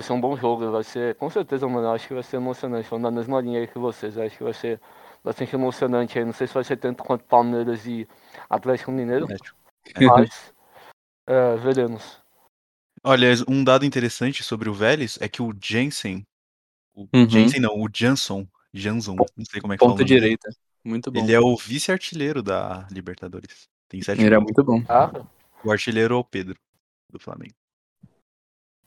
[0.00, 2.88] vai ser um bom jogo, vai ser, com certeza, mano, acho que vai ser emocionante,
[2.88, 4.80] falando na mesma linha aí que vocês, acho que vai ser
[5.22, 8.06] bastante emocionante aí, não sei se vai ser tanto quanto Palmeiras e
[8.50, 9.40] Atlético Mineiro, mas
[11.26, 12.22] é, veremos.
[13.02, 16.26] Olha, um dado interessante sobre o Vélez é que o Jensen,
[16.94, 17.28] o Uhum.
[17.28, 20.20] Jensen não, o Jansson, Jansson, não sei como é que fala o Ponta nome dele.
[20.20, 20.50] direita.
[20.82, 21.18] Muito bom.
[21.20, 23.68] Ele é o vice-artilheiro da Libertadores.
[23.88, 24.44] Tem sete Ele é gols.
[24.44, 24.82] muito bom.
[24.88, 25.10] Ah,
[25.64, 26.56] O artilheiro é o Pedro,
[27.10, 27.54] do Flamengo.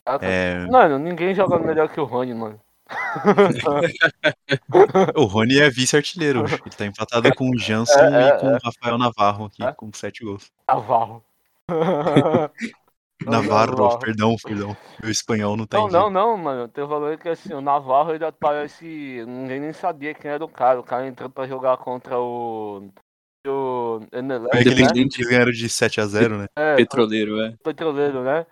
[0.07, 2.59] Ah, É, Mano, ninguém joga melhor que o Rony, mano.
[5.15, 6.45] O Rony é vice-artilheiro.
[6.45, 8.59] Ele tá empatado com o Janson É, é, e com o é.
[8.63, 9.71] Rafael Navarro aqui, É.
[9.73, 10.51] com sete gols.
[10.67, 11.23] Navarro.
[11.69, 11.69] Não,
[13.27, 13.99] Navarro, Navarro.
[13.99, 14.77] perdão, perdão.
[15.01, 16.67] Meu espanhol não tá Não, não, não, mano.
[16.69, 18.85] Tem valor que assim, o Navarro ainda parece.
[19.27, 20.79] Ninguém nem sabia quem era o cara.
[20.79, 22.89] O cara entrou pra jogar contra o.
[23.45, 24.89] O Emelec, Foi aquele né?
[24.91, 26.47] que eles ganharam de 7x0, né?
[26.53, 27.53] É, Petroleiro, é.
[27.63, 28.45] petroleiro, né?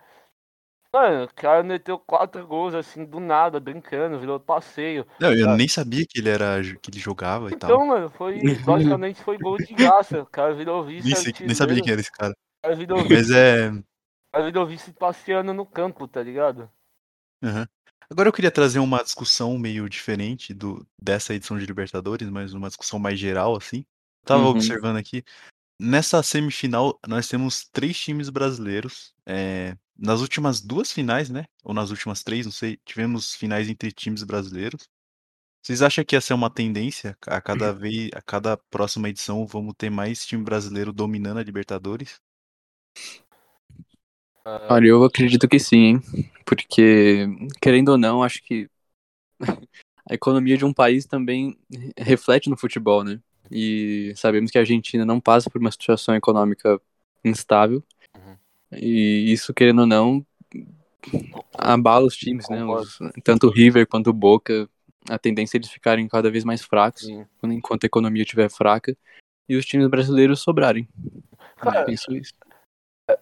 [0.92, 5.06] Mano, o cara meteu quatro gols assim, do nada, brincando, virou passeio.
[5.20, 7.70] Não, eu nem sabia que ele era que ele jogava e tal.
[7.70, 8.40] Então, mano, foi.
[8.64, 10.22] Basicamente foi gol de graça.
[10.22, 11.06] O cara virou vice.
[11.08, 12.32] Nem, sei- nem sabia quem era esse cara.
[12.32, 13.70] O cara virou Mas é.
[13.70, 13.84] o
[14.32, 16.70] cara virou vice passeando no campo, tá ligado?
[17.42, 17.66] aham.
[18.08, 22.68] Agora eu queria trazer uma discussão meio diferente do, dessa edição de Libertadores, mas uma
[22.68, 23.84] discussão mais geral, assim.
[24.24, 24.50] Tava Uhum.
[24.50, 25.24] observando aqui.
[25.80, 29.12] Nessa semifinal, nós temos três times brasileiros.
[29.26, 31.46] é, nas últimas duas finais, né?
[31.64, 32.78] Ou nas últimas três, não sei.
[32.84, 34.88] Tivemos finais entre times brasileiros.
[35.62, 37.16] Vocês acham que essa é uma tendência?
[37.26, 42.20] A cada vez, a cada próxima edição, vamos ter mais time brasileiro dominando a Libertadores?
[44.68, 46.02] Olha, eu acredito que sim, hein?
[46.44, 47.26] Porque,
[47.60, 48.70] querendo ou não, acho que
[50.08, 51.58] a economia de um país também
[51.98, 53.20] reflete no futebol, né?
[53.50, 56.80] E sabemos que a Argentina não passa por uma situação econômica
[57.24, 57.82] instável.
[58.72, 60.26] E isso, querendo ou não,
[61.58, 62.64] abala os times, né?
[62.64, 64.68] Os- tanto o River quanto o Boca,
[65.08, 67.24] a tendência é eles ficarem cada vez mais fracos sim.
[67.44, 68.96] enquanto a economia estiver fraca
[69.48, 70.88] e os times brasileiros sobrarem.
[71.56, 72.32] Cara, Eu penso isso.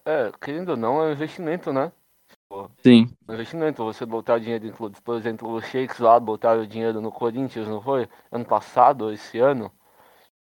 [0.05, 1.93] é, querendo ou não, é um investimento, né?
[2.83, 5.01] Sim, É um investimento, você botar dinheiro em clubes.
[5.01, 8.09] Por exemplo, os Sheiks lá botaram dinheiro no Corinthians, não foi?
[8.31, 9.71] Ano passado, esse ano,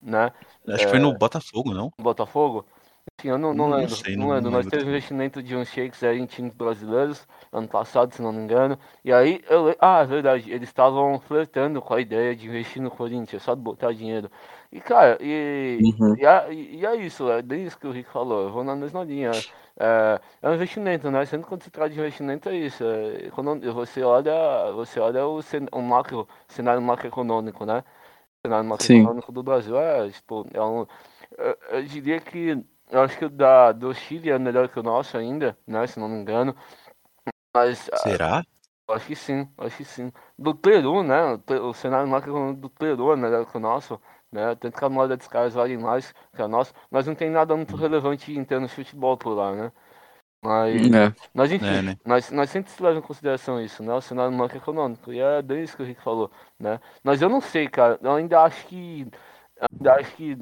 [0.01, 0.33] né?
[0.69, 1.93] Acho que foi no Botafogo, não?
[2.01, 2.67] Botafogo.
[3.19, 3.89] Enfim, eu não, não não lembro.
[3.89, 4.51] sei, não, não- lembro.
[4.51, 8.33] Nós lembro teve investimento de uns shakes aí em times brasileiros ano passado, se não
[8.33, 8.79] me engano.
[9.05, 12.91] E aí, eu, ah, é verdade, eles estavam flertando com a ideia de investir no
[12.91, 14.31] Corinthians, só de botar dinheiro.
[14.71, 16.15] E, cara, e, Uhum.
[16.15, 18.77] e, é- e- é isso, é bem isso que o Rick falou, eu vou na
[18.77, 19.45] mesma linha.
[19.79, 21.25] É, é um investimento, né?
[21.25, 22.85] Sempre quando se trata de investimento é isso.
[22.85, 24.33] É, quando você olha,
[24.73, 27.83] você olha o, cen- o macro, cenário macroeconômico, né?
[28.45, 30.87] O cenário macroeconômico do Brasil é, tipo, é um.
[31.39, 34.83] Eu, eu diria que eu acho que o da, do Chile é melhor que o
[34.83, 35.87] nosso ainda, né?
[35.87, 36.55] Se não me engano.
[37.55, 38.45] Mas ah, Será?
[38.89, 40.13] eu acho que sim, acho que sim.
[40.39, 41.41] Do Peru, né?
[41.63, 44.55] O, cenário macroeconômico do Peru é melhor que o nosso, né?
[44.57, 47.57] Tanto que a moeda dos caras vale mais que a nossa, mas não tem nada
[47.57, 49.73] muito relevante em termos de futebol por lá, né?
[50.43, 51.15] Mas, é.
[51.35, 51.99] mas enfim, É, né?
[52.05, 53.93] nós, nós sempre se leva em consideração isso, né?
[53.95, 55.13] O cenário macroeconômico.
[55.13, 56.79] E é bem isso que o Rick falou, né?
[57.03, 57.99] Mas eu não sei, cara.
[58.03, 59.09] Eu ainda acho que.
[59.59, 60.39] Ainda acho que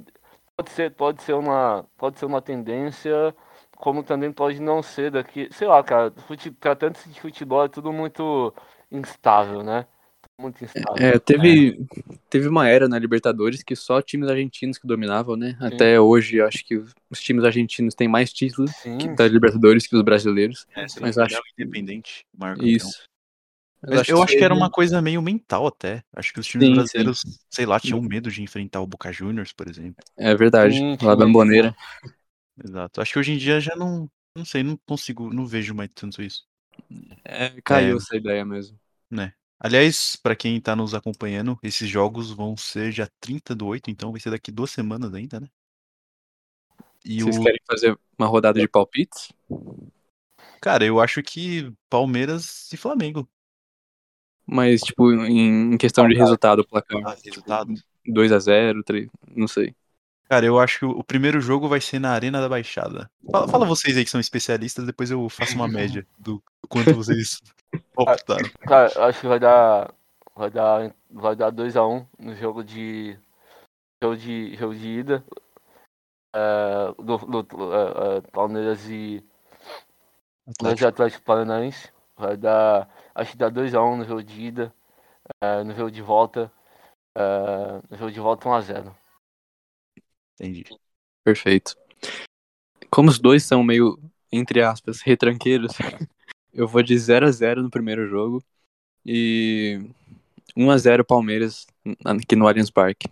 [0.57, 1.85] pode ser, pode ser uma.
[1.97, 3.35] Pode ser uma tendência,
[3.77, 5.49] como também pode não ser daqui.
[5.53, 8.53] Sei lá, cara, fute, tratando-se de futebol é tudo muito
[8.91, 9.87] instável, né?
[10.41, 10.97] Muito instável.
[10.97, 11.87] É, teve,
[12.29, 15.57] teve uma era na Libertadores que só times argentinos que dominavam, né?
[15.61, 15.67] Sim.
[15.67, 19.95] Até hoje, acho que os times argentinos têm mais títulos Sim, que da Libertadores que
[19.95, 20.67] os brasileiros.
[20.75, 22.25] É, Mas acho independente.
[22.37, 23.05] Marco, Isso.
[23.89, 26.03] Mas eu acho que era uma coisa meio mental até.
[26.15, 26.77] Acho que os times Sim, sim.
[26.77, 30.05] brasileiros, sei lá, tinham medo de enfrentar o Boca Juniors, por exemplo.
[30.17, 30.77] É verdade.
[30.77, 31.75] Sim, Lá da Bomboneira.
[32.63, 33.01] Exato.
[33.01, 34.09] Acho que hoje em dia já não.
[34.37, 36.45] Não sei, não consigo, não vejo mais tanto isso.
[37.25, 37.97] É, caiu É.
[37.99, 38.77] essa ideia mesmo.
[39.65, 44.11] Aliás, pra quem tá nos acompanhando, esses jogos vão ser dia 30 do 8, então
[44.11, 45.49] vai ser daqui duas semanas ainda, né?
[47.03, 47.43] E Vocês o.
[47.43, 49.33] querem fazer uma rodada de palpites?
[50.61, 53.27] Cara, eu acho que Palmeiras e Flamengo.
[54.47, 57.01] Mas, tipo, em, em questão de resultado, o placar.
[57.07, 57.73] Ah, resultado.
[58.07, 59.75] 2x0, 3, não sei.
[60.29, 63.11] Cara, eu acho que o primeiro jogo vai ser na Arena da Baixada.
[63.31, 67.41] Fala, fala vocês aí que são especialistas, depois eu faço uma média do quanto vocês
[67.97, 68.49] optaram.
[68.61, 69.95] Cara, eu acho que vai dar.
[70.37, 70.95] Vai dar.
[71.11, 73.17] Vai dar 2x1 no jogo de.
[74.03, 74.55] Jogo de.
[74.57, 75.25] Jogo de ida.
[76.35, 79.23] É, do, do- é, é, Palmeiras e.
[80.59, 80.89] Palmeiras e Atlético.
[80.89, 81.89] Atlético Paranaense.
[82.17, 82.89] Vai dar.
[83.15, 84.75] Acho que dá 2x1 no jogo de ida.
[85.41, 86.53] é, no jogo de volta.
[87.17, 88.95] é, no jogo de volta 1x0.
[90.35, 90.65] Entendi.
[91.23, 91.77] Perfeito.
[92.91, 93.99] Como os dois são meio,
[94.31, 95.73] entre aspas, retranqueiros,
[96.53, 98.43] eu vou de 0x0 no primeiro jogo
[99.05, 99.81] e
[100.57, 101.67] 1x0 Palmeiras
[102.05, 103.09] aqui no Allianz Parque.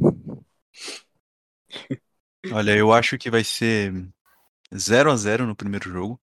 [2.53, 3.93] Olha, eu acho que vai ser
[4.75, 6.21] 0 a 0 no primeiro jogo.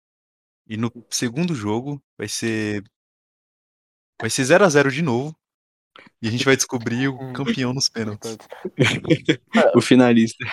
[0.68, 2.84] E no segundo jogo vai ser.
[4.20, 5.36] Vai ser 0 a 0 de novo.
[6.22, 7.34] E a gente vai descobrir o Hum.
[7.34, 8.38] campeão nos pênaltis.
[9.76, 10.46] O finalista.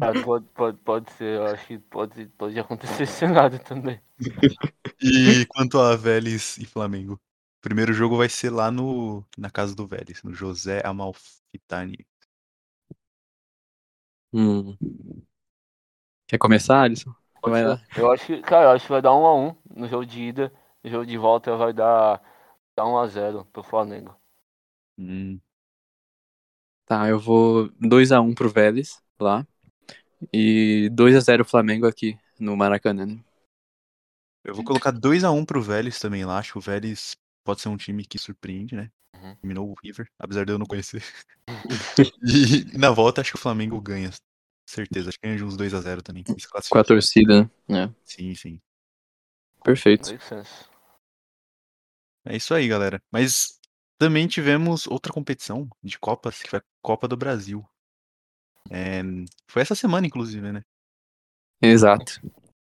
[0.00, 4.00] Ah, pode, pode, pode ser, eu acho que pode, pode acontecer esse cenário também.
[5.00, 7.20] E quanto a Vélez e Flamengo?
[7.62, 12.04] primeiro jogo vai ser lá no, na casa do Vélez, no José Amalfitani.
[14.32, 14.76] Hum.
[16.26, 17.14] Quer começar, Alisson?
[17.44, 17.80] Vai lá.
[17.96, 20.20] Eu acho que, cara, eu acho que vai dar 1 a 1 no jogo de
[20.20, 20.52] ida.
[20.82, 22.20] No jogo de volta vai dar,
[22.76, 24.16] dar 1 a 0 pro Flamengo.
[24.98, 25.40] Hum,
[26.92, 29.46] Tá, eu vou 2x1 pro Vélez lá.
[30.30, 33.06] E 2x0 Flamengo aqui no Maracanã.
[33.06, 33.24] né?
[34.44, 36.38] eu vou colocar 2x1 pro Vélez também lá.
[36.38, 38.90] Acho que o Vélez pode ser um time que surpreende, né?
[39.14, 39.36] Uhum.
[39.42, 41.02] Eliminou o River, apesar de eu não conhecer.
[42.22, 44.10] e na volta acho que o Flamengo ganha.
[44.68, 46.24] Certeza, acho que ganha de uns 2x0 também.
[46.24, 47.94] Com a torcida, né?
[48.04, 48.60] Sim, sim.
[49.64, 50.08] Perfeito.
[50.20, 50.71] Sense.
[52.24, 53.02] É isso aí, galera.
[53.10, 53.58] Mas
[53.98, 57.64] também tivemos outra competição de Copas, que foi a Copa do Brasil.
[58.70, 59.02] É,
[59.46, 60.62] foi essa semana, inclusive, né?
[61.60, 62.20] Exato.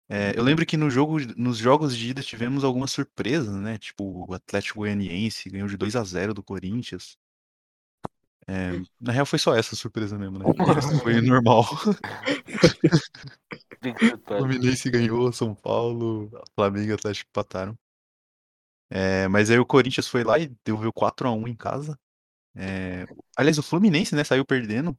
[0.09, 3.79] É, eu lembro que no jogo, nos jogos de ida tivemos algumas surpresas, né?
[3.79, 7.17] Tipo, o Atlético Goianiense ganhou de 2 a 0 do Corinthians.
[8.49, 10.45] É, na real foi só essa surpresa mesmo, né?
[10.51, 11.65] O foi normal.
[11.65, 12.01] Surprise.
[14.27, 17.79] Fluminense ganhou, São Paulo, Flamengo e Atlético empataram.
[18.91, 21.99] É, mas aí o Corinthians foi lá e devolveu 4x1 em casa.
[22.57, 24.99] É, aliás, o Fluminense, né, saiu perdendo.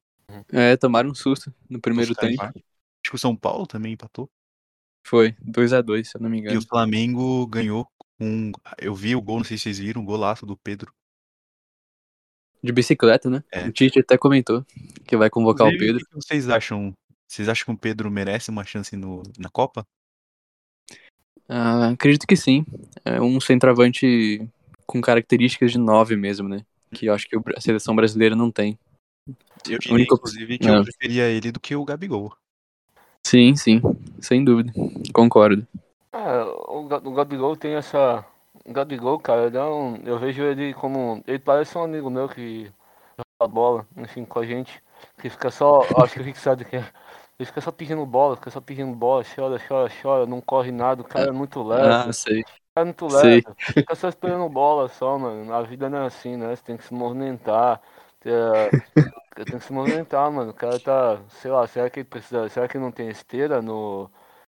[0.51, 2.41] É, tomaram um susto no primeiro Buscar tempo.
[2.43, 4.29] Acho que o São Paulo também empatou.
[5.05, 6.59] Foi 2x2, se eu não me E engano.
[6.59, 7.85] o Flamengo ganhou
[8.17, 8.51] com.
[8.77, 10.93] Eu vi o gol, não sei se vocês viram, um golaço do Pedro.
[12.63, 13.43] De bicicleta, né?
[13.51, 13.67] É.
[13.67, 14.63] O Tite até comentou
[15.05, 15.97] que vai convocar o Pedro.
[15.97, 16.93] O que vocês acham?
[17.27, 19.85] Vocês acham que o Pedro merece uma chance no, na Copa?
[21.53, 22.65] Ah, acredito que sim.
[23.03, 24.47] É um centroavante
[24.85, 26.61] com características de 9 mesmo, né?
[26.93, 28.79] Que eu acho que a seleção brasileira não tem.
[29.67, 30.77] Eu diria, único- inclusive, que Não.
[30.77, 32.33] eu preferia ele do que o Gabigol.
[33.27, 33.81] Sim, sim.
[34.21, 34.71] Sem dúvida.
[35.13, 35.67] Concordo.
[36.13, 38.25] É, o, o Gabigol tem essa.
[38.65, 41.21] O Gabigol, cara, ele é um, eu vejo ele como.
[41.27, 42.71] Ele parece um amigo meu que
[43.39, 44.81] joga bola, enfim, com a gente.
[45.21, 45.81] Que fica só.
[45.97, 46.89] Acho que o Rick sabe quem é.
[47.41, 51.01] Ele fica só pedindo bola, fica só pedindo bola, chora, chora, chora, não corre nada,
[51.01, 51.87] o cara é muito leve.
[51.87, 52.41] Ah, sei.
[52.41, 53.29] O cara é muito sei.
[53.29, 53.45] leve.
[53.57, 55.51] Fica só esperando bola só, mano.
[55.51, 56.55] A vida não é assim, né?
[56.55, 57.81] Você tem que se movimentar.
[58.23, 58.69] É,
[59.43, 60.51] tem que se movimentar, mano.
[60.51, 61.19] O cara tá.
[61.29, 62.47] Sei lá, será que ele precisa.
[62.47, 64.07] Será que não tem esteira no.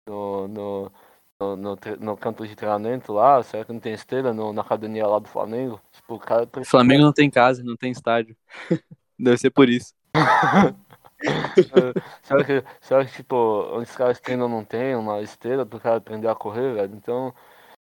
[0.08, 0.92] No, no,
[1.40, 3.44] no, no, no campo de treinamento lá?
[3.44, 5.80] Será que não tem esteira no, na academia lá do Flamengo?
[5.92, 6.72] Tipo, o cara precisa.
[6.72, 8.36] Flamengo não tem casa, não tem estádio.
[9.20, 9.94] Deve ser por isso.
[12.24, 13.36] será, que, será que, tipo,
[13.78, 16.96] os caras treinam não tem uma esteira pro cara aprender a correr, velho?
[16.96, 17.34] Então.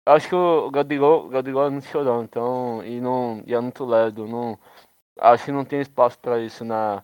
[0.07, 2.81] Acho que o Gabigol, Gabigol é muito chorão, então.
[2.85, 4.25] E, não, e é muito lerdo.
[4.25, 4.57] Não,
[5.19, 7.03] acho que não tem espaço pra isso na,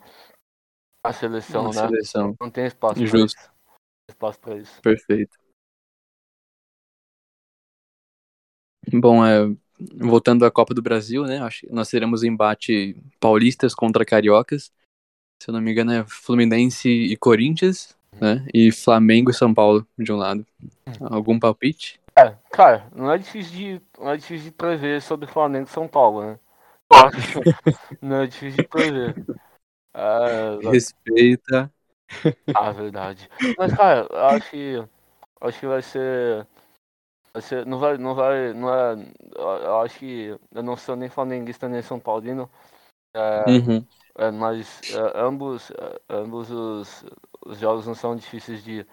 [1.06, 1.88] na seleção, Na né?
[1.88, 2.36] seleção.
[2.40, 3.26] Não tem espaço pra Justo.
[3.26, 3.36] isso.
[3.38, 4.82] Não tem espaço pra isso.
[4.82, 5.38] Perfeito.
[8.94, 9.54] Bom, é,
[9.98, 11.40] voltando à Copa do Brasil, né?
[11.42, 14.72] Acho que nós teremos embate paulistas contra cariocas.
[15.44, 18.48] Se eu não me engano, é Fluminense e Corinthians, né?
[18.54, 20.46] E Flamengo e São Paulo de um lado.
[21.02, 22.00] Algum palpite?
[22.18, 25.86] É, cara, não é difícil de, não é difícil de prever sobre Flamengo e São
[25.86, 26.40] Paulo, né?
[28.02, 29.16] Não é difícil de prever.
[29.94, 31.70] É, Respeita.
[32.56, 33.30] ah, verdade.
[33.58, 34.88] Mas, cara, eu acho que,
[35.42, 36.48] acho que vai ser,
[37.34, 38.94] vai ser, não vai, não vai, não é,
[39.36, 42.50] eu eu acho que eu não sou nem flamenguista nem São Paulino,
[43.16, 43.86] é, Uhum.
[44.18, 47.06] É, mas é, ambos, é, ambos os,
[47.46, 48.84] os jogos não são difíceis de,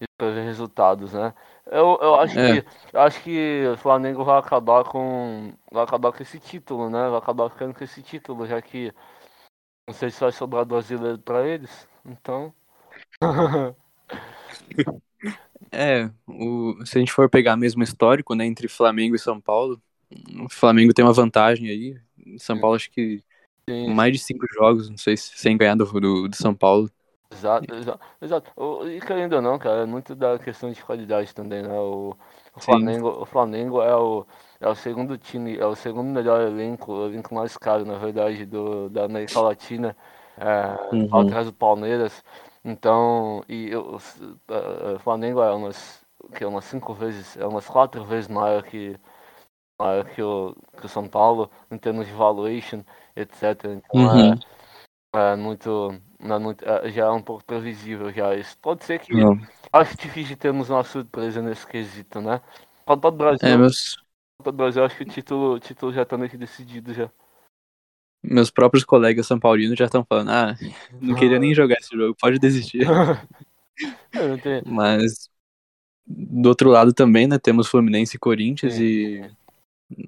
[0.00, 1.34] de prever resultados, né?
[1.66, 2.40] Eu, eu acho É.
[2.40, 7.08] que eu acho que o Flamengo vai acabar com vai acabar com esse título, né?
[7.10, 8.92] Vai acabar ficando com esse título, já que
[9.86, 11.88] não sei se vai sobrar brasileiro pra eles.
[12.06, 12.54] Então,
[15.72, 19.80] É, o, se a gente for pegar mesmo histórico, né, entre Flamengo e São Paulo,
[20.44, 22.00] o Flamengo tem uma vantagem aí.
[22.38, 23.22] São Paulo acho que
[23.70, 26.90] sim, mais de cinco jogos, não sei se sem ganhar do, do, do São Paulo.
[27.30, 28.52] exato, exato, exato.
[28.88, 31.72] E querendo ou não, cara, é muito da questão de qualidade também, né?
[31.78, 32.16] O,
[32.54, 32.94] o Sim.
[33.00, 34.26] Flamengo, o Flamengo é o
[34.60, 38.44] é o segundo time, é o segundo melhor elenco, o elenco mais caro, na verdade,
[38.46, 39.96] do, da América Latina,
[40.36, 41.04] é, Uhum.
[41.10, 42.22] atrás do Palmeiras.
[42.64, 43.98] Então, e o
[44.96, 46.04] o Flamengo é umas,
[46.34, 48.98] que é umas cinco vezes, é umas quatro vezes maior que,
[50.14, 52.84] que, o, que o São Paulo, em termos de valuation,
[53.16, 53.72] etc.
[53.74, 54.34] Então, Uhum.
[55.14, 58.56] é, é muito, não é muito é, já é um pouco previsível já isso.
[58.58, 59.38] Pode ser que, Não.
[59.72, 62.40] acho difícil de termos uma surpresa nesse quesito, né?
[62.86, 63.96] Copa do Brasil, É, meus,
[64.38, 67.10] Copa do Brasil, acho que o título, o título já tá meio que decidido já.
[68.22, 70.58] meus próprios colegas são paulinos já estão falando, ah,
[71.00, 72.86] não queria nem jogar esse jogo, pode desistir.
[74.64, 75.28] Mas
[76.06, 78.82] do outro lado também, né, temos Fluminense e Corinthians Sim.
[78.82, 79.30] e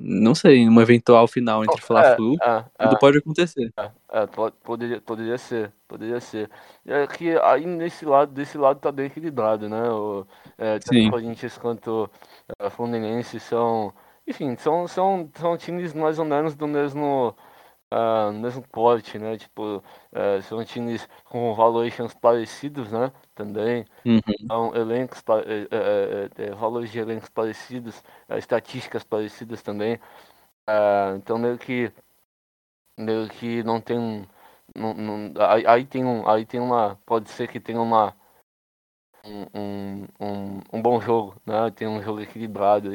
[0.00, 3.72] Não sei, uma eventual final entre Fla-Flu, É, é, tudo pode acontecer.
[3.76, 6.48] é, é, po- poderia, poderia ser, poderia ser.
[6.86, 9.90] É que aí nesse lado, desse lado tá bem equilibrado, né?
[9.90, 10.24] O,
[10.56, 11.10] é, tanto Sim.
[11.10, 12.08] Corinthians quanto
[12.60, 13.92] é, Fluminense são,
[14.26, 17.34] enfim, são, são, são times mais ou menos do mesmo,
[17.92, 19.36] ah, mesmo porte, né?
[19.36, 19.82] Tipo,
[20.12, 23.12] é, são times com valuations parecidos, né?
[23.34, 23.84] Também.
[24.04, 24.20] Uhum.
[24.46, 25.22] São elencos,
[26.38, 28.02] é, valores de elencos parecidos,
[28.38, 30.00] estatísticas parecidas também.
[30.66, 31.92] É, então meio que
[32.98, 34.26] meio que não tem um-
[34.74, 38.14] não, não- aí, aí tem um aí tem uma pode ser que tenha uma
[39.24, 41.70] um, um, um, bom jogo, né?
[41.70, 42.90] Tem um jogo equilibrado.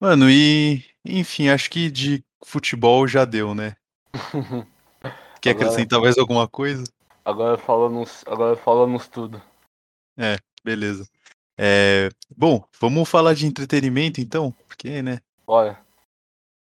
[0.00, 3.76] Mano, e enfim, acho que de futebol já deu, né?
[5.40, 6.84] Quer Agora- acrescentar mais alguma coisa?
[7.24, 9.40] Agora falamos agora falamos tudo.
[10.62, 11.06] Beleza.
[11.58, 15.20] É, bom, vamos falar de entretenimento então, porque, né?
[15.46, 15.78] Olha,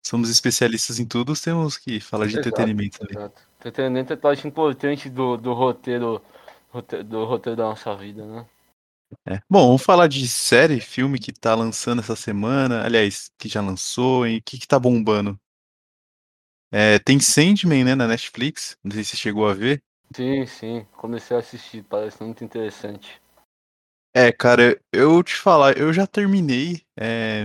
[0.03, 3.17] Somos especialistas em tudo, temos que falar de Exato, entretenimento também.
[3.17, 3.41] exato.
[3.59, 6.21] Entretenimento é parte importante do, do roteiro
[6.71, 8.45] rote- do roteiro da nossa vida, né?
[9.27, 9.39] É.
[9.49, 12.83] Bom, vamos falar de série, filme que tá lançando essa semana.
[12.83, 15.39] Aliás, que já lançou e o que, que tá bombando.
[16.71, 18.77] É, tem Sandman, né, na Netflix.
[18.83, 19.83] Não sei se você chegou a ver.
[20.15, 20.85] Sim, sim.
[20.93, 23.21] Comecei a assistir, parece muito interessante.
[24.13, 26.81] É, cara, eu te falar, eu já terminei.
[26.97, 27.43] é,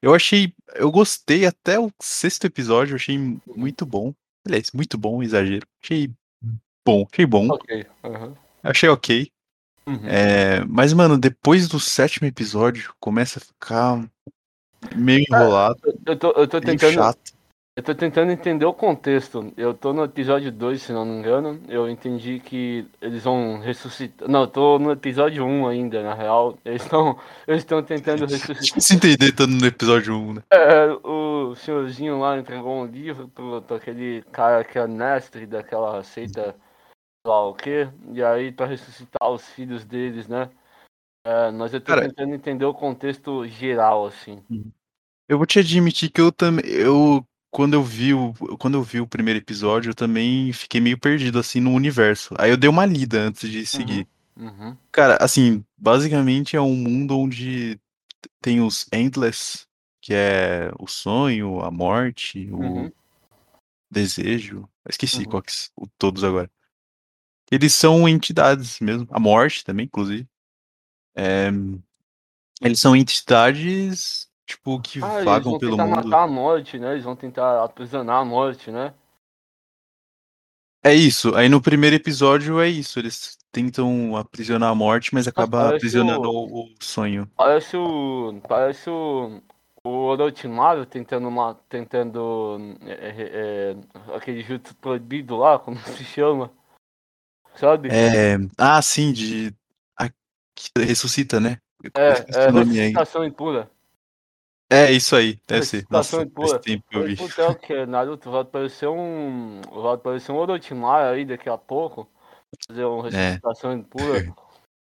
[0.00, 0.54] Eu achei.
[0.74, 4.14] Eu gostei até o sexto episódio, eu achei muito bom.
[4.46, 5.66] Aliás, muito bom, exagero.
[5.82, 6.10] Achei
[6.84, 7.48] bom, achei bom.
[7.48, 7.86] Ok.
[8.04, 8.34] aham.
[8.62, 9.32] Achei ok.
[9.86, 10.06] Uhum.
[10.06, 14.04] É, mas, mano, depois do sétimo episódio, começa a ficar
[14.94, 16.92] meio enrolado, Eu tô, eu tô tentando.
[16.92, 17.40] chato.
[17.76, 19.52] Eu tô tentando entender o contexto.
[19.56, 21.58] Eu tô no episódio 2, se não me engano.
[21.68, 24.28] Eu entendi que eles vão ressuscitar.
[24.28, 26.58] Não, eu tô no episódio 1 ainda, na real.
[26.64, 28.60] Eles estão eles estão tentando ressuscitar.
[28.60, 30.42] Difícil entender estando no episódio 1, né?
[30.52, 36.42] É, o senhorzinho lá entregou um livro pro, aquele cara que é mestre daquela seita,
[36.42, 36.54] sei
[37.26, 37.88] lá o quê.
[38.12, 40.50] E aí pra ressuscitar os filhos deles, né?
[41.24, 44.42] É, mas eu tô Cara- tentando entender o contexto geral, assim.
[45.28, 46.64] Eu vou te admitir que eu também.
[46.66, 50.98] Eu, quando eu vi o, quando eu vi o primeiro episódio, eu também fiquei meio
[50.98, 52.34] perdido assim no universo.
[52.38, 54.08] Aí eu dei uma lida antes de seguir.
[54.36, 54.76] Uhum.
[54.90, 57.78] Cara, assim, basicamente é um mundo onde
[58.40, 59.66] tem os Endless,
[60.00, 62.92] que é o sonho, a morte, o Uhum.
[63.90, 64.60] desejo.
[64.84, 65.24] Eu esqueci Uhum.
[65.26, 66.50] qual que, s- o- todos agora.
[67.50, 69.06] Eles são entidades mesmo.
[69.10, 70.26] A morte também, inclusive.
[71.16, 71.48] É,
[72.62, 76.04] eles são entidades, tipo, que Ah, eles vagam vão pelo tentar mundo.
[76.08, 76.92] matar a morte, né?
[76.92, 78.94] Eles vão tentar aprisionar a morte, né?
[80.82, 81.34] É isso.
[81.34, 82.98] Aí no primeiro episódio é isso.
[82.98, 87.30] Eles tentam aprisionar a morte, mas acaba parece aprisionando o- o, o sonho.
[87.36, 88.40] Parece o.
[88.48, 89.42] Parece o.
[89.82, 91.54] O Orochimaru tentando uma.
[91.68, 92.58] tentando.
[92.82, 96.50] É, é, é, aquele jutsu proibido lá, como se chama.
[97.60, 97.88] Sabe?
[97.92, 99.54] É, ah, sim, de.
[99.98, 100.08] a-
[100.54, 101.58] que ressuscita, né?
[101.94, 103.70] É, é, ressuscitação impura.
[104.72, 105.76] É isso aí, deve ser.
[105.78, 106.58] Ressuscitação Nossa, impura.
[106.58, 107.16] tempo eu vi.
[107.16, 107.86] Puta, é que?
[107.86, 109.60] Naruto vai aparecer um.
[109.62, 112.08] Vai aparecer um Orochimaru aí daqui a pouco.
[112.68, 113.10] Fazer uma É.
[113.10, 114.02] ressuscitação impura.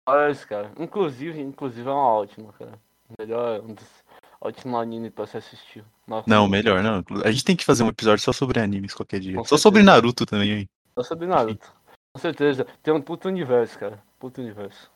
[0.04, 0.70] Parece, cara.
[0.78, 2.72] Inclusive, inclusive é uma ótima, cara.
[3.18, 3.86] Melhor, um dos
[4.40, 5.84] ótimos anime pra se assistir.
[6.06, 7.02] Mas- Não, melhor, não.
[7.24, 9.36] A gente tem que fazer um episódio só sobre animes qualquer dia.
[9.36, 9.82] Com Só sobre.
[9.82, 10.68] Naruto também, hein?
[10.96, 11.72] Eu sobre Naruto.
[12.14, 12.66] Com certeza.
[12.82, 14.02] Tem um puto universo, cara.
[14.18, 14.90] Puto universo.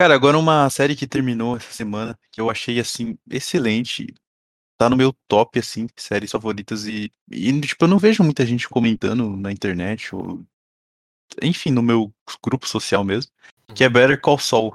[0.00, 4.14] Cara, agora uma série que terminou essa semana, que eu achei, assim, excelente.
[4.78, 8.66] Tá no meu top, assim, séries favoritas e, e, tipo, eu não vejo muita gente
[8.66, 10.42] comentando na internet ou,
[11.42, 12.10] enfim, no meu
[12.42, 13.30] grupo social mesmo,
[13.74, 14.74] que é Better Call Saul.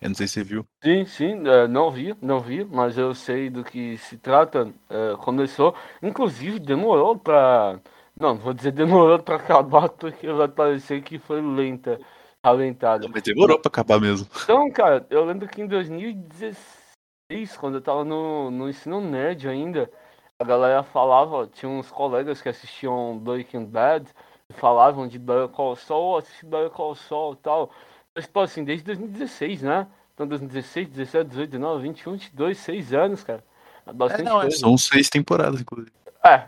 [0.00, 0.66] Eu não sei se você viu.
[0.82, 4.72] Sim, sim, é, não vi, não vi, mas eu sei do que se trata.
[4.88, 7.78] é, começou, inclusive demorou pra.
[8.20, 11.98] Não, vou dizer demorou pra acabar porque vai parecer que foi lenta,
[12.42, 13.08] alentada.
[13.08, 14.28] Mas demorou pra acabar mesmo.
[14.44, 19.90] Então, cara, eu lembro que em 2016, quando eu tava no, no ensino médio ainda,
[20.38, 24.06] a galera falava, tinha uns colegas que assistiam Breaking Bad,
[24.50, 27.70] e falavam de Better Call Saul, assistir Better Call Saul e tal.
[28.14, 29.86] Mas, tipo assim, desde 2016, né?
[30.12, 33.42] Então, 2016, 17, 18, 19, 21, 22, 6 anos, cara.
[33.86, 34.56] É É, bastante não, é, coisa.
[34.58, 35.92] são seis temporadas, inclusive.
[36.24, 36.44] É,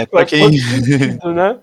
[0.00, 0.58] É, pra quem.
[0.58, 1.60] sentido, né?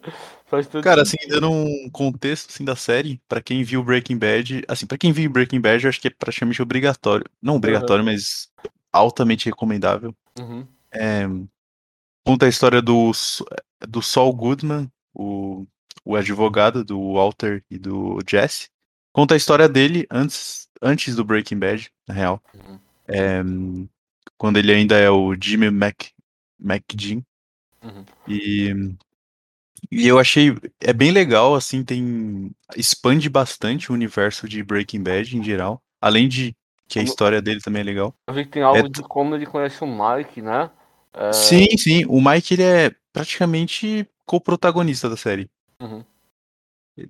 [0.81, 4.97] Cara, assim, dando um contexto assim, da série, pra quem viu Breaking Bad, assim, pra
[4.97, 7.25] quem viu Breaking Bad, eu acho que é praticamente obrigatório.
[7.41, 8.47] Não obrigatório, mas
[8.91, 10.15] altamente recomendável.
[10.39, 10.65] Uhum.
[10.89, 11.27] É,
[12.25, 13.11] conta a história do,
[13.89, 15.65] do Saul Goodman, o,
[16.05, 18.69] o advogado do Walter e do Jesse.
[19.11, 22.41] Conta a história dele antes antes do Breaking Bad, na real.
[22.53, 22.79] Uhum.
[23.07, 23.43] É,
[24.37, 25.95] quando ele ainda é o Jimmy Mac,
[26.59, 27.23] McGinn.
[27.83, 28.05] Uhum.
[28.27, 28.73] E,
[29.91, 30.55] e eu achei.
[30.79, 32.51] É bem legal, assim, tem.
[32.75, 35.81] Expande bastante o universo de Breaking Bad em geral.
[36.01, 36.55] Além de
[36.87, 38.13] que a história dele também é legal.
[38.27, 40.69] Eu vi que tem algo É de como ele conhece o Mike, né?
[41.13, 42.05] É, Sim, sim.
[42.07, 45.49] O Mike, ele é praticamente co-protagonista da série.
[45.81, 46.03] Uhum.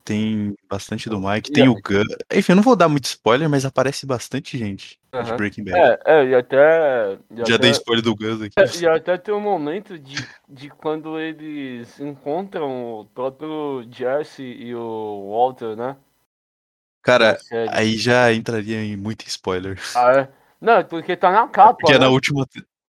[0.04, 2.04] Tem bastante do Mike, E tem o Gun.
[2.34, 5.38] Enfim, eu não vou dar muito spoiler, mas aparece bastante gente de Aham.
[5.38, 5.78] Breaking Bad.
[5.78, 7.14] É, é, e até.
[7.32, 8.60] E Já até, dei spoiler do Gus aqui.
[8.60, 10.16] é, e até tem um momento de,
[10.50, 15.96] de quando eles encontram o próprio Jesse e o Walter, né?
[17.02, 17.38] Cara,
[17.70, 19.80] aí já entraria em muito spoiler.
[19.96, 20.30] Ah, é?
[20.60, 22.06] Não, porque tá na capa, Porque é né?
[22.06, 22.46] na última.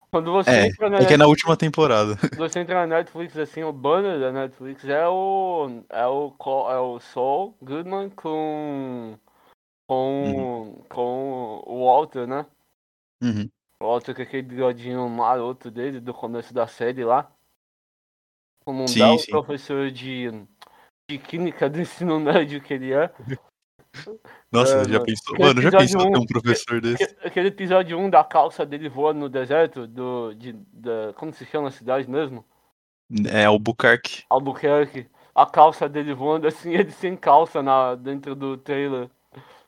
[0.10, 2.16] Quando você É, entra na é que é na última temporada.
[2.38, 5.84] você entra na Netflix, assim, o banner da Netflix é o.
[5.90, 6.34] É o,
[6.70, 9.18] é o Saul Goodman com.
[9.88, 10.84] Com.
[10.90, 12.46] Com o Walter, né?
[13.22, 13.50] Uhum.
[13.82, 17.32] O Walter com aquele bigodinho maroto dele do começo da série lá.
[18.64, 19.32] Como um Sim, belo sim.
[19.32, 20.32] professor de,
[21.10, 23.14] de química do ensino médio que ele é.
[24.52, 25.38] Nossa, É, já pensou?
[25.38, 27.04] Mano, já pensou ter um, um professor desse?
[27.04, 30.34] Aque- Aquele episódio 1 da calça dele voando no deserto, do.
[30.34, 32.44] De, da, como se chama a cidade mesmo?
[33.28, 34.24] É Albuquerque.
[34.30, 35.08] Albuquerque.
[35.34, 39.10] A calça dele voando assim, ele sem calça na, dentro do trailer.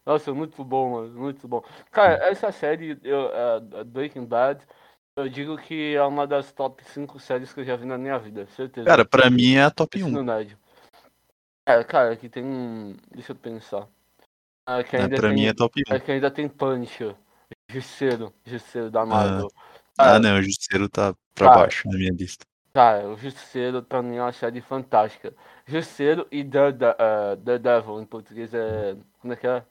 [0.07, 1.09] Nossa, muito bom, mano.
[1.19, 1.61] Muito bom.
[1.91, 4.65] Cara, essa série, eu, é, Breaking Bad,
[5.17, 8.17] eu digo que é uma das top 5 séries que eu já vi na minha
[8.17, 8.87] vida, certeza.
[8.87, 10.07] Cara, pra mim é a top 1.
[10.07, 10.57] Ensino médio.
[11.65, 12.41] É, cara, aqui tem.
[12.41, 13.85] um- Deixa eu pensar.
[14.65, 15.03] É, que Né?
[15.03, 15.93] ainda Pra tem, mim é top 1.
[15.93, 17.13] é que ainda tem Punisher.
[17.69, 18.33] Justiceiro.
[18.45, 19.51] Justiceiro da Ah, Marvel.
[19.97, 21.59] ah, Cara, não, o Justiceiro tá pra Cara.
[21.63, 22.45] baixo na minha lista.
[22.73, 25.33] Cara, o Justiceiro pra mim é uma série fantástica.
[25.65, 28.95] Justiceiro e Dareda- eh, Daredevil, em português é.
[29.19, 29.65] Como é que é?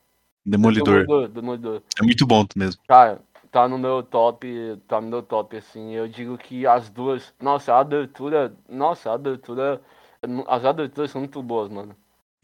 [0.47, 1.01] Demolidor.
[1.01, 1.27] Demolidor.
[1.29, 1.81] Demolidor.
[1.99, 2.81] É muito bom mesmo.
[2.87, 3.19] Cara,
[3.51, 4.79] tá no meu top.
[4.87, 5.93] Tá no meu top, assim.
[5.93, 7.33] Eu digo que as duas.
[7.41, 8.53] Nossa, a abertura.
[8.69, 9.81] Nossa, a abertura.
[10.47, 11.95] As aberturas são muito boas, mano.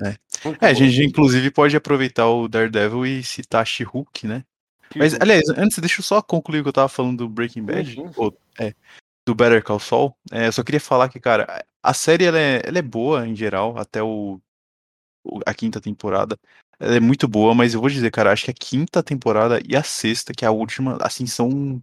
[0.01, 0.15] É.
[0.43, 4.43] Muito É, a gente inclusive pode aproveitar o Daredevil e citar She-Hulk, né?
[4.95, 7.95] Mas, aliás, antes, deixa eu só concluir o que eu tava falando do Breaking Bad.
[8.15, 8.73] ou, é,
[9.25, 10.15] do Better Call Saul.
[10.31, 13.35] É, eu só queria falar que, cara, a série ela é, ela é boa em
[13.35, 14.39] geral, até o,
[15.23, 16.37] o- a quinta temporada.
[16.79, 19.75] Ela é muito boa, mas eu vou dizer, cara, acho que a quinta temporada e
[19.75, 21.81] a sexta, que é a última, assim, são,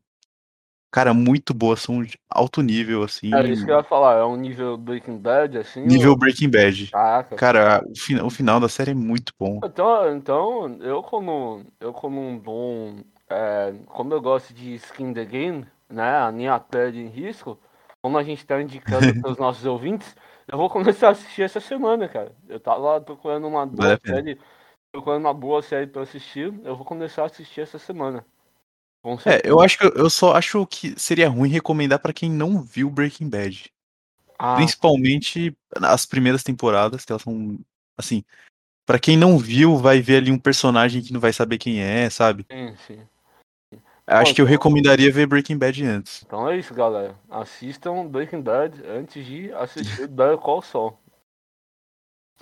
[0.93, 4.24] cara, muito boas, são de alto nível, assim, É isso que eu ia falar, é
[4.24, 5.80] um nível Breaking Bad, assim.
[5.84, 6.91] nível ou- Breaking Bad.
[6.91, 7.36] Caraca.
[7.36, 9.62] Cara, o, fina- o final da série é muito bom.
[9.62, 12.97] Então, então eu como eu como um bom
[13.28, 17.59] é, como eu gosto de skin the game, né, a minha pele em risco,
[18.01, 20.16] como a gente tá indicando para os nossos ouvintes,
[20.49, 22.34] eu vou começar a assistir essa semana, cara.
[22.49, 24.36] Eu tava procurando uma Vale pena.
[24.93, 28.24] Procurando uma boa série para assistir, eu vou começar a assistir essa semana.
[29.24, 32.91] É, eu acho que eu, só acho que seria ruim recomendar pra quem não viu
[32.91, 33.72] Breaking Bad.
[34.38, 37.59] Ah, Principalmente as primeiras temporadas, que elas são
[37.97, 38.22] assim,
[38.86, 42.11] Pra quem não viu, vai ver ali um personagem que não vai saber quem é,
[42.11, 42.45] sabe?
[42.51, 43.01] sim, sim.
[44.05, 46.24] Acho que eu então- recomendaria ver Breaking Bad antes.
[46.26, 47.14] Então é isso, galera.
[47.30, 50.99] Assistam Breaking Bad antes de assistir Better Call Saul.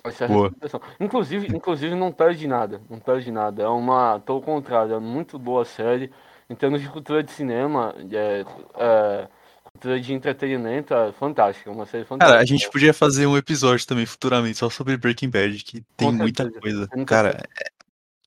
[0.03, 0.53] Essa é Boa.
[0.99, 3.63] Inclusive, inclusive não perde nada, não perde nada.
[3.63, 6.11] É uma, pelo contrário, é muito boa série.
[6.49, 8.45] Em termos de cultura de cinema, é,
[8.77, 9.27] é,
[9.71, 12.31] cultura de entretenimento, é fantástica, é uma série fantástica.
[12.31, 16.11] Cara, a gente podia fazer um episódio também futuramente só sobre Breaking Bad, que tem
[16.11, 16.87] muita coisa.
[17.05, 17.69] Cara, é-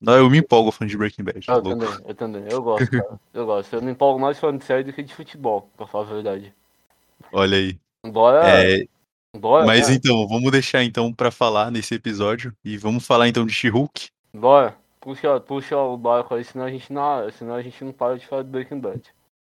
[0.00, 1.46] não, eu me empolgo fã de Breaking Bad.
[1.46, 1.84] tá Eu louco.
[1.86, 3.20] também, eu também, eu gosto, cara.
[3.32, 3.72] Eu gosto.
[3.74, 6.52] Eu me empolgo mais falando de série do que de futebol, pra falar a verdade.
[7.32, 7.78] Olha aí.
[8.04, 8.84] Embora, É,
[9.34, 9.94] embora, mas né?
[9.94, 14.08] então, vamos deixar então pra falar nesse episódio e vamos falar então de She-Hulk.
[14.34, 18.18] Bora, puxa, puxa o barco aí, senão a gente não, senão a gente não para
[18.18, 19.02] de falar de Breaking Bad.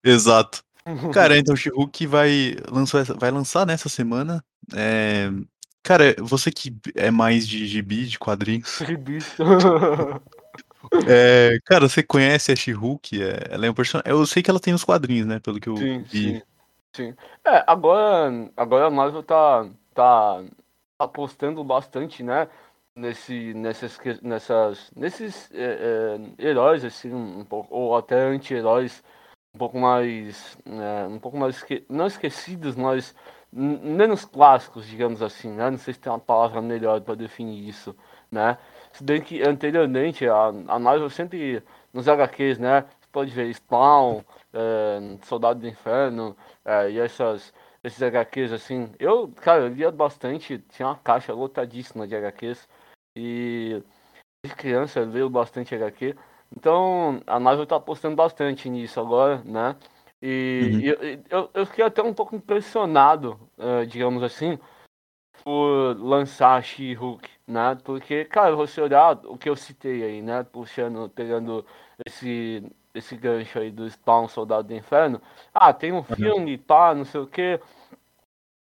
[0.04, 0.62] Exato.
[1.12, 4.44] Cara, então She-Hulk vai, lançou essa- vai lançar nessa semana.
[4.74, 5.30] É,
[5.82, 9.42] Cara, você que é mais de gibi, de quadrinhos, bicho.
[11.06, 13.22] é, cara, você conhece a She-Hulk?
[13.22, 14.10] É, ela é um personagem.
[14.10, 15.38] Eu sei que ela tem nos quadrinhos, né?
[15.40, 16.34] Pelo que eu sim, vi.
[16.34, 16.42] sim,
[16.94, 17.14] sim.
[17.44, 20.42] É, agora, agora a Marvel tá, tá
[20.98, 22.48] apostando bastante, né?
[22.96, 29.02] Nesse, nessas, nessas, nesses é, é, heróis, assim, um pouco, ou até anti-heróis
[29.54, 33.14] um pouco mais, é, um pouco mais, esque- não esquecidos, mas
[33.52, 35.70] menos clássicos, digamos assim, né?
[35.70, 37.96] Não sei se tem uma palavra melhor para definir isso,
[38.30, 38.58] né?
[38.92, 42.82] Se bem que anteriormente a, a Marvel sempre, nos HQs, né?
[43.00, 44.22] Você pode ver Spawn,
[44.54, 47.52] é, Soldado do Inferno, é, e essas,
[47.82, 48.92] esses HQs assim.
[48.98, 52.68] Eu, cara, eu lia bastante, tinha uma caixa lotadíssima de HQs,
[53.16, 53.82] e
[54.44, 56.16] de criança eu leio bastante HQ,
[56.56, 59.76] Então, a Marvel tá apostando bastante nisso agora, né?
[60.22, 60.80] E, Uhum.
[60.80, 64.58] e eu, eu, fiquei até um pouco impressionado, eh, digamos assim,
[65.44, 67.76] por lançar She-Hulk, né?
[67.84, 70.44] Porque, cara, você olhar o que eu citei aí, né?
[70.44, 71.66] Puxando, pegando
[72.06, 72.62] esse,
[72.94, 75.20] esse gancho aí do Spawn Soldado do Inferno.
[75.52, 77.60] Ah, tem um filme, pá, não sei o quê.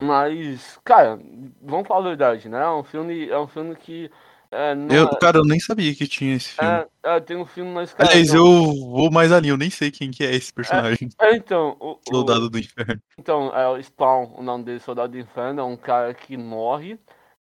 [0.03, 1.19] Mas, cara,
[1.61, 2.61] vamos falar a verdade, né?
[2.61, 4.11] É um filme, é um filme que.
[4.51, 6.85] É, Eu, é- cara, eu nem sabia que tinha esse filme.
[7.05, 8.11] é, é, tem um filme, mas, cara.
[8.11, 11.09] Aliás, não- eu vou mais ali, eu nem sei quem que é esse personagem.
[11.21, 13.01] É, então, o, o- Soldado do Inferno.
[13.19, 16.99] então, é o Spawn, o nome dele, Soldado do Inferno, é um cara que morre,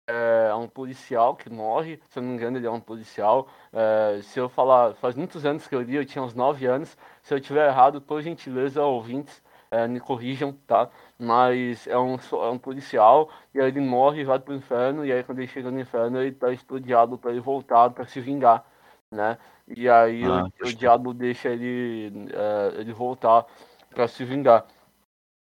[0.09, 3.49] é, é um policial que morre, se eu não me engano ele é um policial.
[3.73, 6.97] É, se eu falar, faz muitos anos que eu li, eu tinha uns 9 anos,
[7.23, 10.89] se eu tiver errado, por gentileza, ouvintes, é, me corrijam, tá?
[11.19, 15.23] Mas é um, é um policial, e aí ele morre, vai pro inferno, e aí
[15.23, 18.65] quando ele chega no inferno, ele tá estudiado pra ele voltar, pra se vingar,
[19.11, 19.39] né?
[19.67, 20.75] E aí o- Ah, o, crer.
[20.77, 23.45] diabo deixa ele, é, ele voltar
[23.91, 24.67] pra se vingar.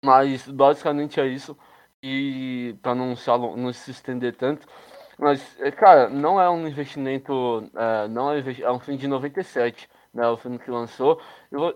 [0.03, 1.57] Mas basicamente é isso.
[2.07, 4.67] E para não se, não se estender tanto.
[5.17, 7.69] Mas, é, cara, não é um investimento.
[7.75, 10.27] é, não é, um é um filme de 97, né?
[10.27, 11.21] O filme que lançou.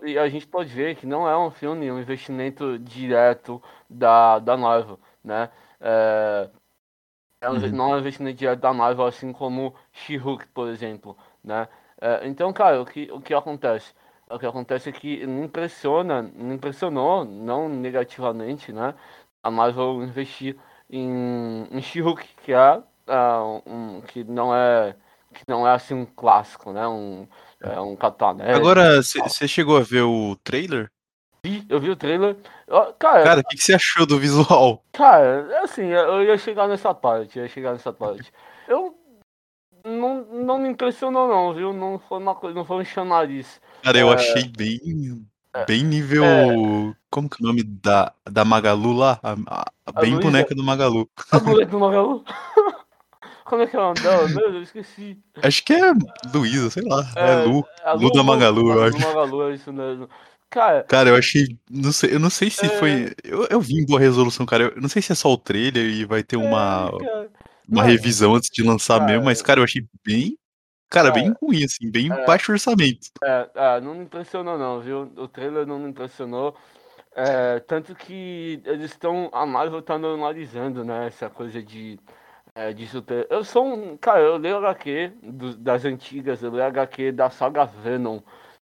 [0.04, 4.38] E E a gente pode ver que não é um filme, um investimento direto da,
[4.38, 5.50] da Marvel, né?
[5.80, 6.50] É,
[7.40, 7.72] é um- Uhum.
[7.72, 11.68] Não é um investimento direto da Marvel, assim como She-Hulk, por exemplo, né?
[12.00, 13.94] É, então, cara, o que, o que acontece?
[14.30, 18.94] O que acontece é que me impressiona, me impressionou, não negativamente, né?
[19.42, 20.56] A Marvel investir
[20.88, 24.94] em, em She-Hulk, que é ah, um, que não é
[25.32, 26.86] que não é assim um clássico, né?
[26.88, 27.26] Um,
[27.60, 28.52] é um catanete.
[28.52, 30.90] Agora, você chegou a ver o trailer?
[31.44, 32.36] vi, eu vi o trailer.
[32.66, 34.84] Eu- cara, o que você achou do visual?
[34.92, 38.32] Cara, assim, eu ia chegar nessa parte, ia chegar nessa parte.
[38.68, 38.98] Eu
[39.84, 41.72] não, não me impressionou não, viu?
[41.72, 43.60] Não foi uma coisa, não foi um chamariz.
[43.82, 44.14] Cara, eu É.
[44.14, 45.26] achei bem.
[45.66, 46.24] Bem nível.
[46.24, 46.94] É.
[47.10, 49.18] Como que é o nome da, da Magalu lá?
[49.22, 50.22] A, a- a bem Luísa?
[50.30, 51.08] boneca do Magalu.
[51.32, 52.24] A moleque do Magalu.
[53.44, 54.40] Como é que é o nome dela mesmo?
[54.42, 55.18] Eu esqueci.
[55.42, 55.92] Acho que é
[56.32, 57.04] Luísa, sei lá.
[57.16, 57.64] É, Lu.
[57.84, 58.96] a Lu da Magalu, eu Lu acho.
[58.98, 60.08] do Magalu, é isso mesmo.
[60.48, 61.58] Cara, Cara, eu achei.
[61.68, 62.68] Não sei, eu não sei se É.
[62.68, 63.12] foi.
[63.24, 64.72] Eu, eu vi em boa resolução, cara.
[64.74, 67.26] Eu não sei se é só o trailer e vai ter uma, é,
[67.68, 70.36] uma revisão antes de lançar cara, mesmo, mas, cara, eu achei bem.
[70.90, 72.26] Cara, bem ruim, assim, bem é.
[72.26, 73.10] baixo orçamento.
[73.22, 75.02] É, é, não me impressionou não, viu?
[75.16, 76.56] O trailer não me impressionou.
[77.14, 79.30] É, tanto que eles estão.
[79.32, 81.06] A Marvel tá normalizando, né?
[81.06, 81.98] Essa coisa de.
[82.54, 83.26] É, de super.
[83.30, 83.96] Eu sou um.
[83.98, 88.20] Cara, eu leio HQ do- das antigas, eu leio HQ da saga Venom,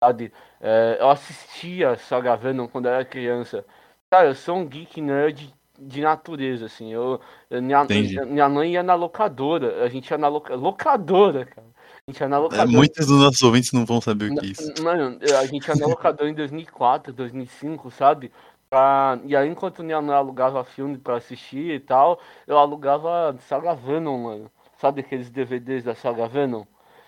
[0.03, 0.33] sabe?
[0.61, 3.65] É, eu assistia a saga Venom quando era criança.
[4.11, 6.93] Cara, eu sou um geek nerd de natureza, assim.
[6.93, 8.21] Eu, eu- minha, Entendi.
[8.27, 11.67] minha mãe ia na locadora, a gente ia na loca, locadora, cara.
[12.09, 12.69] Gente na É, locadora.
[12.69, 14.83] muitos dos nossos ouvintes não vão saber o que é isso.
[14.83, 18.33] Mano, a gente ia na locadora em 2004, 2005, sabe?
[18.71, 19.19] Pra...
[19.25, 24.19] E aí, enquanto minha mãe alugava filme pra assistir e tal, eu alugava Saga Venom,
[24.23, 24.51] mano.
[24.81, 26.65] Sabe aqueles DVDs da Saga Venom?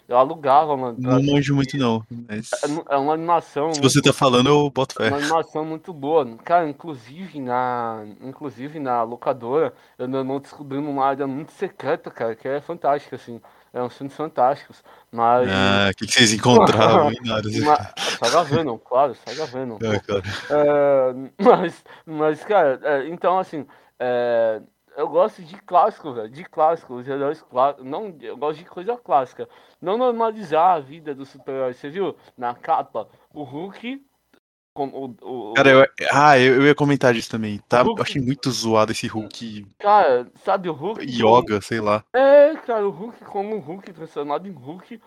[0.06, 0.96] Eu alugava, mano.
[0.98, 2.04] Não manjo muito, não.
[2.28, 2.50] Mas.
[2.52, 3.72] É É uma animação.
[3.72, 5.08] Se você tá falando, eu boto fé.
[5.08, 6.26] Uma animação muito boa.
[6.44, 12.34] Cara, inclusive na, inclusive na locadora, eu meu irmão descobrimos uma área muito secreta, cara,
[12.34, 13.40] que é fantástica, assim.
[13.72, 14.82] É uns filmes fantásticos.
[15.12, 15.48] Mas.
[15.48, 17.08] Ah, o que, que vocês encontravam?
[17.62, 17.76] Uma...
[18.18, 19.76] Saga Venom, claro, Saga Venom.
[19.76, 20.22] Ah, cara.
[20.50, 23.66] É, mas, mas, cara, é, então, assim,
[23.98, 24.60] é,
[24.96, 28.96] eu gosto de clássico, velho, de clássico, os heróis clássicos, não, eu gosto de coisa
[28.96, 29.48] clássica,
[29.80, 34.04] não normalizar a vida do super-herói, você viu, na capa, o Hulk,
[34.74, 37.58] o, o, Cara, eu, ah, eu, ia comentar disso também.
[37.68, 41.04] Tá, Hulk- eu achei muito zoado esse Hulk cara, sabe o Hulk?
[41.04, 42.04] yoga, sei lá.
[42.14, 45.00] É, cara, o Hulk como um Hulk transformado em Hulk.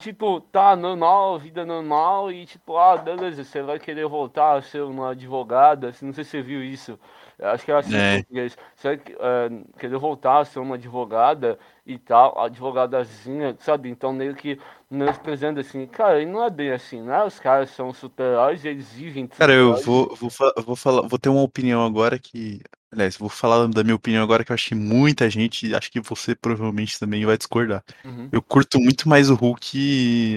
[0.00, 4.80] Tipo, tá normal, vida normal, e tipo, ah, beleza, você vai querer voltar a ser
[4.82, 6.98] uma advogada, assim, não sei se você viu isso.
[7.42, 8.14] Acho que era assim É.
[8.16, 8.56] em português.
[8.82, 13.88] Vai eh, querer voltar a ser uma advogada e tal, advogadazinha, sabe?
[13.88, 14.58] Então meio que
[14.90, 17.22] menosprezando assim, cara, e não é bem assim, né?
[17.24, 20.30] Os caras são super-heróis e eles vivem Cara, eu vou, vou,
[20.64, 22.60] vou falar, vou ter uma opinião agora que.
[22.92, 26.00] Aliás, vou falar da minha opinião agora que eu acho que muita gente, acho que
[26.00, 27.84] você provavelmente também vai discordar.
[28.04, 28.28] Uhum.
[28.32, 30.34] Eu curto muito mais o Hulk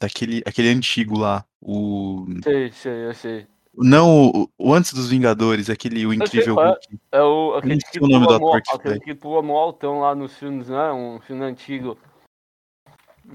[0.00, 1.44] daquele aquele antigo lá.
[1.60, 2.24] O.
[2.42, 3.46] Sei, sei, eu sei.
[3.74, 6.66] Não, o, o antes dos Vingadores, aquele o incrível é.
[6.66, 6.98] Hulk.
[7.12, 10.14] É o, aquele que o nome do ator que aquele que pula mó altão lá
[10.14, 10.92] nos filmes, né?
[10.92, 11.96] Um filme antigo.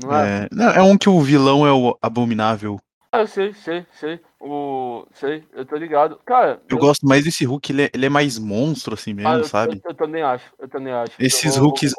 [0.04, 0.44] Não é?
[0.44, 2.80] É, não, é um que o vilão é o Abominável.
[3.12, 4.20] Ah, eu sei, sei, sei.
[4.42, 5.08] O.
[5.14, 6.20] Sei, eu tô ligado.
[6.26, 9.34] Cara, Eu gosto mais desse Hulk, ele é, ele é mais monstro assim ah, mesmo,
[9.36, 9.82] eu, sabe?
[9.86, 11.14] eu, eu também acho, eu também acho.
[11.18, 11.94] Eu Esses vou Hulks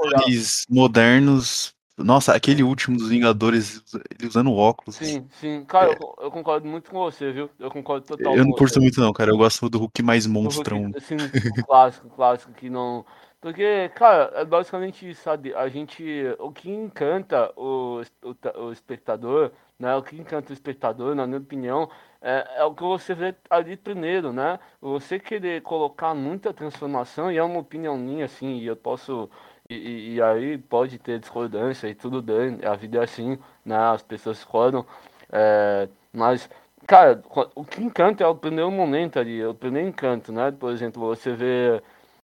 [0.69, 3.83] modernos, Nossa, aquele último dos Vingadores,
[4.19, 4.97] ele usando óculos.
[4.97, 5.65] Sim, sim.
[5.67, 7.51] Cara, eu, eu concordo muito com você, viu?
[7.59, 8.81] Eu concordo total Eu não curto você.
[8.81, 9.31] muito, não, cara.
[9.31, 10.91] Eu gosto do Hulk mais O Hulk, monstrão.
[10.95, 11.33] assim,
[11.67, 13.05] clássico, clássico que não.
[13.41, 15.55] Porque, cara, é basicamente isso, sabe?
[15.55, 16.03] A gente.
[16.39, 19.95] O que encanta o, o, o espectador, né?
[19.97, 21.91] O que encanta o espectador, na minha opinião,
[22.21, 24.59] é, é o que você vê ali primeiro, né?
[24.81, 29.31] Você querer colocar muita transformação, e é uma opinião minha, assim, e eu posso.
[29.69, 33.77] E, e- aí pode ter discordância e tudo bem, a vida é assim, né?
[33.77, 34.87] As pessoas discordam.
[35.33, 36.49] é, mas.
[36.87, 37.21] Cara,
[37.57, 40.53] o que encanta é o primeiro momento ali, é o primeiro encanto, né?
[40.53, 41.83] Por exemplo, você vê.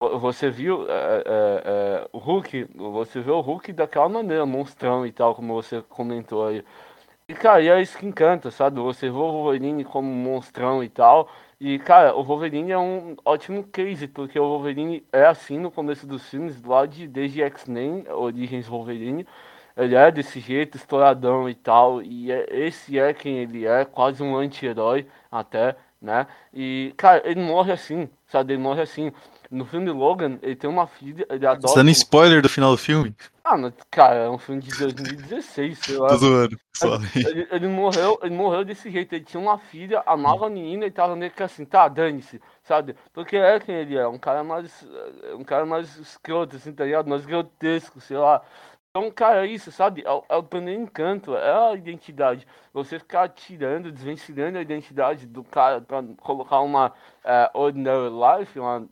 [0.01, 1.63] Você viu é, é,
[2.05, 6.47] é, o Hulk, você vê o Hulk daquela maneira, monstrão e tal, como você comentou
[6.47, 6.63] aí.
[7.27, 8.79] E, cara, e é isso que encanta, sabe?
[8.79, 11.29] Você vê o Wolverine como monstrão e tal.
[11.59, 16.07] E, cara, o Wolverine é um ótimo case, porque o Wolverine é assim no começo
[16.07, 19.27] dos filmes, lá de, desde X-Men, Origens Wolverine.
[19.75, 22.01] Ele é desse jeito, estouradão e tal.
[22.01, 26.27] E é, esse é quem ele é, quase um anti-herói até, né?
[26.53, 28.53] E, cara, ele morre assim, sabe?
[28.53, 29.11] Ele morre assim.
[29.49, 31.75] No filme Logan, ele tem uma filha, ele Tá adota.
[31.75, 33.15] dando um- spoiler do final do filme?
[33.43, 36.09] Ah, mas, cara, é um filme de 2016, sei lá.
[36.09, 36.57] Tô zoando.
[37.15, 39.13] Ele, ele morreu, ele morreu desse jeito.
[39.13, 42.95] Ele tinha uma filha, amava a menina e tava meio que assim, tá, dane-se, sabe?
[43.11, 44.85] Porque é quem ele é, um cara mais.
[45.23, 47.09] eh, Um cara mais escroto, assim, tá ligado?
[47.09, 48.41] Mais grotesco, sei lá.
[48.91, 50.03] Então, cara, isso, sabe?
[50.03, 52.47] É, o- é o primeiro encanto, é a identidade.
[52.73, 56.91] Você ficar tirando, desvencilhando a identidade do cara pra colocar uma
[57.23, 58.09] eh, ordinary
[58.39, 58.87] life, uma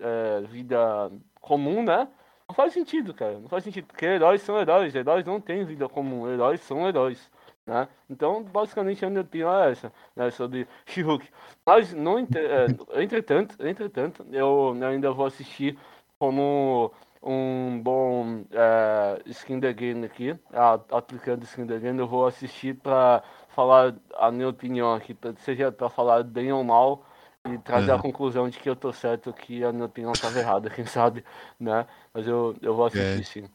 [0.50, 2.08] vida comum, né?
[2.48, 3.40] Não faz sentido, cara.
[3.40, 3.88] Não faz sentido.
[3.88, 4.94] Porque heróis são heróis.
[4.96, 6.30] Heróis não têm vida comum.
[6.32, 7.30] Heróis são heróis.
[7.66, 7.88] Né?
[8.10, 11.28] Então, basicamente, a minha opinião é essa, né, sobre She-Hulk.
[11.66, 12.48] Mas, não, entre-
[12.96, 15.78] entretanto, entretanto, eu ainda vou assistir
[16.18, 16.92] como
[17.22, 22.76] um bom é, skin the game aqui, a- aplicando skin the game, eu vou assistir
[22.76, 27.06] para falar a minha opinião aqui, pra- seja para falar bem ou mal,
[27.46, 28.02] e trazer a Aham.
[28.04, 31.24] conclusão de que eu tô certo, que a minha opinião estava errada, quem sabe,
[31.60, 31.88] né?
[32.14, 33.24] Mas eu, eu vou assistir É.
[33.24, 33.50] sim.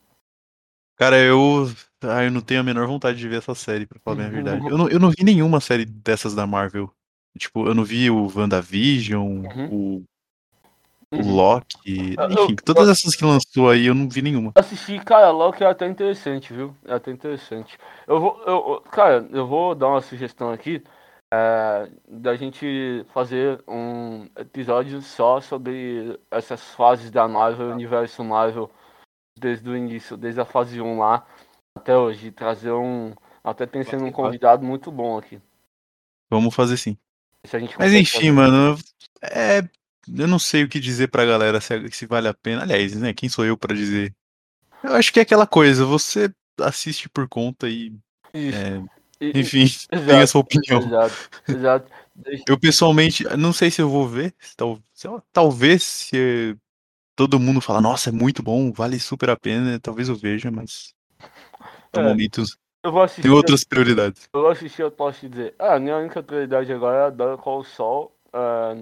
[0.96, 1.66] Cara, eu.
[2.02, 4.64] Ah, eu não tenho a menor vontade de ver essa série, pra falar a verdade.
[4.68, 6.92] Eu não, eu não vi nenhuma série dessas da Marvel.
[7.38, 10.06] Tipo, eu não vi o WandaVision, o, o Uhum.
[11.12, 12.14] Loki.
[12.18, 14.52] Eu- Enfim, todas essas que lançou aí eu não vi nenhuma.
[14.54, 16.74] Assisti, cara, Loki é até interessante, viu?
[16.86, 17.76] É até interessante.
[18.06, 20.82] Eu vou, eu, cara, eu vou dar uma sugestão aqui
[21.32, 28.70] é, da gente fazer um episódio só sobre essas fases da Marvel, universo Marvel,
[29.38, 31.26] desde o início, desde a fase 1 lá
[31.76, 32.30] até hoje.
[32.30, 33.14] Trazer um.
[33.44, 35.40] Até pensando num convidado muito bom aqui.
[36.30, 36.96] Vamos fazer sim.
[37.78, 38.32] Mas enfim, fazer.
[38.32, 38.78] mano.
[39.20, 39.62] É.
[40.08, 42.62] Eu não sei o que dizer pra galera se, se vale a pena.
[42.62, 43.12] Aliás, né?
[43.14, 44.14] Quem sou eu pra dizer?
[44.82, 47.92] Eu acho que é aquela coisa, você assiste por conta e.
[48.50, 48.80] É,
[49.20, 49.66] E- enfim,
[50.06, 50.80] tem a exato, sua opinião.
[50.80, 51.92] exato, exato.
[52.46, 54.34] Eu pessoalmente, não sei se eu vou ver.
[54.40, 56.56] se tal- se- talvez se
[57.16, 60.94] todo mundo falar, nossa, é muito bom, vale super a pena, talvez eu veja, mas
[61.94, 62.42] no É, momento
[62.84, 63.22] Eu vou assistir.
[63.22, 64.28] tem outras prioridades.
[64.34, 65.54] Eu assisti, eu posso te dizer.
[65.58, 68.16] Ah, a minha única prioridade agora é a Dora com o Sol.
[68.32, 68.74] ah,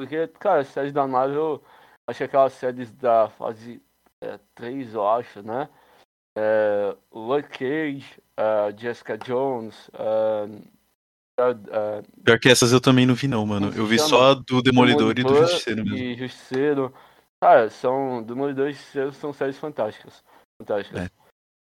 [0.00, 1.62] porque, cara, as séries da Marvel,
[2.08, 3.82] acho que aquelas séries da fase
[4.54, 5.68] 3, eu acho, né?
[6.38, 10.46] É, Luke Cage, ah, Jessica Jones, ah,
[11.38, 13.72] ah, Pior que essas eu também não vi, não, mano.
[13.74, 15.98] Eu vi só do Demolidor, e do Demolidor Justiceiro mesmo.
[15.98, 16.94] e Justiceiro.
[17.42, 18.22] Cara, são.
[18.22, 20.22] Demolidor e Justiceiro são séries fantásticas.
[20.60, 21.02] Fantásticas.
[21.02, 21.10] É.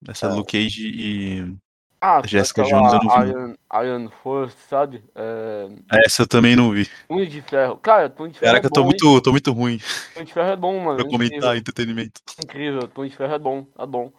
[0.09, 0.33] Essa É.
[0.33, 1.57] Luke Cage e.
[2.03, 5.05] Ah, Jessica Jones eu não vi, Iron, Iron Force, sabe?
[5.15, 5.69] É,
[6.07, 6.89] Essa eu também não vi.
[7.07, 7.77] Punho de Ferro.
[7.77, 8.87] Cara, Punho de Ferro Caraca, é eu tô hein?
[8.87, 9.79] muito, tô muito ruim
[10.15, 10.97] Punho de Ferro é bom, mano.
[10.97, 12.23] pra é comentar entretenimento.
[12.43, 12.89] incrível.
[12.89, 14.11] Punho de Ferro é bom, é bom.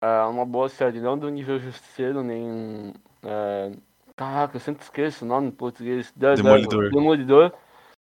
[0.00, 2.92] É uma boa série, não do nível Justiceiro, nem.
[3.24, 3.72] É...
[4.14, 6.12] Caraca, eu sempre esqueço o nome em português.
[6.14, 6.90] Demolidor.
[6.90, 7.52] Demolidor.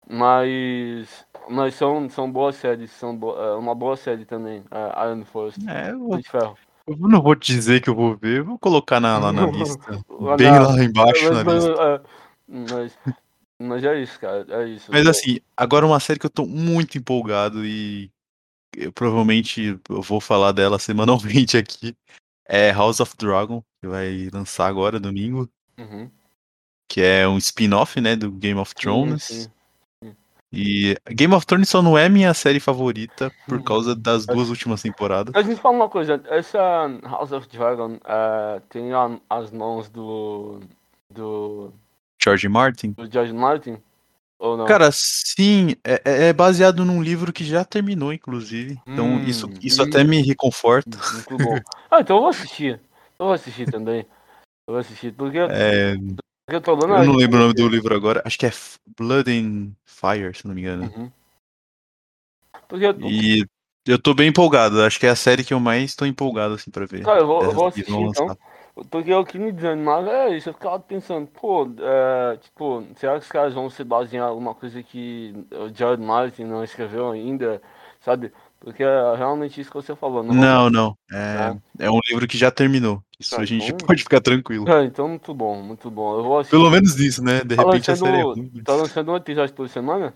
[0.09, 1.25] Mas.
[1.49, 3.37] Mas são, são boas séries, são bo...
[3.37, 4.65] é uma boa série também,
[5.05, 6.59] Iron Force, É, eu, Punho de Ferro.
[6.87, 9.47] Eu não vou te dizer que eu vou ver, eu vou colocar na, lá na
[9.51, 10.05] lista.
[10.09, 11.83] Lá Bem na- lá embaixo na mas, lista.
[11.83, 12.03] é,
[12.49, 12.99] mas,
[13.59, 14.91] mas é isso, cara, é isso.
[14.91, 18.11] Mas assim, agora uma série que eu tô muito empolgado e
[18.77, 21.95] eu provavelmente eu vou falar dela semanalmente aqui
[22.47, 26.11] é House of Dragon, que vai lançar agora domingo, Uhum.
[26.89, 29.23] que é um spin-off, né, do Game of Sim, Thrones.
[29.25, 29.51] sim.
[30.53, 33.65] E Game of Thrones só não é minha série favorita por Uhum.
[33.65, 35.33] causa das duas últimas temporadas.
[35.35, 36.59] Mas me fala uma coisa, essa
[37.05, 40.61] House of Dragon é, tem a- as mãos do,
[41.11, 41.73] do,
[42.23, 42.93] George Martin.
[42.93, 43.79] do George Martin?
[44.39, 44.67] Ou não?
[44.67, 48.79] Cara, sim, é, é- é baseado num livro que já terminou, inclusive.
[48.87, 49.87] Então Hum, isso, isso hum.
[49.87, 50.99] até me reconforta.
[51.15, 51.59] Muito bom.
[51.91, 52.81] Ah, então eu vou assistir.
[53.19, 54.01] Eu vou assistir também.
[54.67, 55.13] Eu vou assistir.
[55.13, 58.23] Porque, É, porque eu tô lendo eu não lembro o nome do livro agora.
[58.25, 58.53] Acho que é
[58.99, 60.93] Blood and Fire, se não me engano.
[60.97, 61.11] Uhum.
[62.71, 63.47] Eu, E
[63.87, 64.83] eu tô bem empolgado.
[64.83, 67.05] Acho que é a série que eu mais tô empolgado, assim, pra ver.
[67.05, 68.37] Cara, eu vou, eu vou assistir então.
[68.91, 73.25] Porque o que me desanimava é isso, eu ficava pensando, pô, é, tipo, será que
[73.25, 77.61] os caras vão se basear em alguma coisa que o Jared Martin não escreveu ainda,
[78.01, 78.33] sabe?
[78.63, 80.23] Porque é realmente isso que você falou.
[80.23, 80.97] Não, Não, não.
[81.13, 83.03] É, é um livro que já terminou.
[83.19, 84.69] Isso Ah, a gente então- pode ficar tranquilo.
[84.71, 86.17] É, então muito bom, muito bom.
[86.19, 86.57] Eu vou assistir.
[86.57, 87.41] Pelo menos isso, né?
[87.45, 88.63] De Tá repente a lançando- série é ruim.
[88.65, 90.15] Tá lançando um episódio por semana?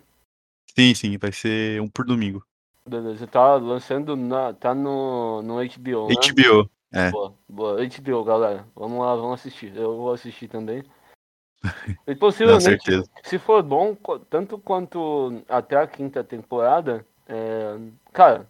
[0.79, 2.45] Sim, sim, vai ser um por domingo.
[2.89, 6.15] Beleza, tá lançando na, tá no, no HBO, né?
[6.15, 6.71] HBO.
[6.93, 7.11] É.
[7.11, 7.77] Boa, boa.
[7.85, 8.65] HBO, galera.
[8.77, 9.75] Vamos lá, vamos assistir.
[9.75, 10.85] Eu vou assistir também.
[12.07, 13.09] E possivelmente, certeza.
[13.25, 13.97] se for bom,
[14.31, 17.77] tanto quanto até a quinta temporada, é,
[18.17, 18.47] cara,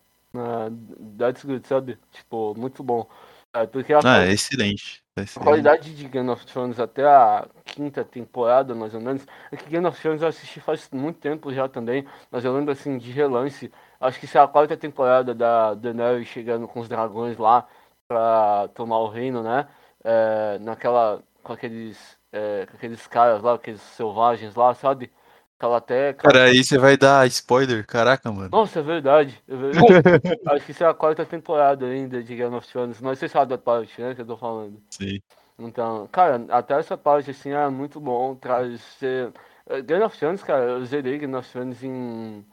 [1.19, 1.99] that's good, sabe?
[2.12, 3.09] Tipo, muito bom.
[3.53, 5.03] É, porque a, Ah, é excelente.
[5.14, 9.27] Vai ser- a qualidade de Game of Thrones até a quinta temporada, mais ou menos,
[9.51, 12.73] é que Game of Thrones eu assisti faz muito tempo já também, mas eu lembro
[12.73, 13.73] assim de relance.
[14.01, 17.67] Acho que se é a quarta temporada da Daenerys chegando com os dragões lá
[18.09, 19.67] pra tomar o reino, né?
[20.05, 21.23] É, naquela.
[21.43, 22.19] com aqueles.
[22.33, 25.11] é, com aqueles caras lá, aqueles selvagens lá, sabe?
[25.59, 26.13] Aquela até.
[26.13, 27.87] Cara, aí você vai dar spoiler?
[27.87, 28.51] Caraca, mano.
[28.51, 29.43] Nossa, é verdade.
[29.49, 29.87] É verdade.
[30.47, 33.51] Acho que isso é a quarta temporada ainda de Game of Thrones, mas você sabe
[33.51, 34.81] da parte, né, que eu tô falando.
[34.91, 35.19] Sim.
[35.59, 38.81] Então, cara, até essa parte assim é muito bom, traz.
[38.99, 39.33] Você...
[39.67, 42.45] eh, Game of Thrones, cara, eu zerei Game of Thrones em.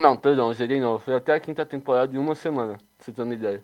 [0.00, 0.98] Não, perdão, eu zerei não.
[0.98, 3.62] Foi até a quinta temporada em uma semana, pra você ter uma ideia.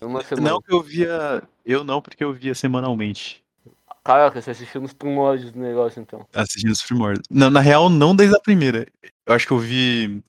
[0.00, 0.50] Uma semana.
[0.50, 1.42] Não que eu via.
[1.66, 3.44] Eu não, porque eu via semanalmente.
[4.08, 6.26] Caraca, você assistiu nos primórdios do negócio então.
[6.32, 7.26] Assistindo os primórdios.
[7.30, 8.86] Não, na real, não desde a primeira.
[9.26, 10.24] Eu acho que eu vi.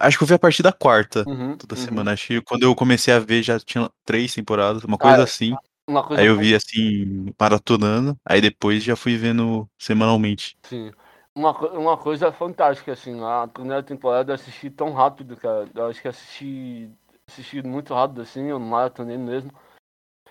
[0.00, 1.22] Acho que eu vi a partir da quarta.
[1.28, 1.80] Uhum, Toda uhum.
[1.82, 2.12] semana.
[2.14, 5.54] Acho que quando eu comecei a ver já tinha três temporadas, uma coisa Cara, assim.
[5.86, 8.16] Uma coisa Aí eu vi assim, maratonando.
[8.24, 10.56] Aí depois já fui vendo semanalmente.
[10.62, 10.92] Sim.
[11.34, 15.68] Uma, uma coisa fantástica, assim, a primeira temporada eu assisti tão rápido, cara.
[15.74, 16.90] Eu acho que assisti,
[17.28, 19.52] assisti muito rápido, assim, eu maratonei mesmo.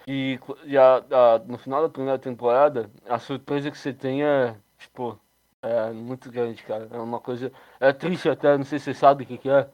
[0.08, 4.56] E, e a, a- no final da primeira temporada, a surpresa que você tem é,
[4.78, 5.20] tipo,
[5.62, 6.88] é muito grande, cara.
[6.92, 7.52] É uma coisa.
[7.80, 9.70] É triste até, não sei se você sabe o que, que é.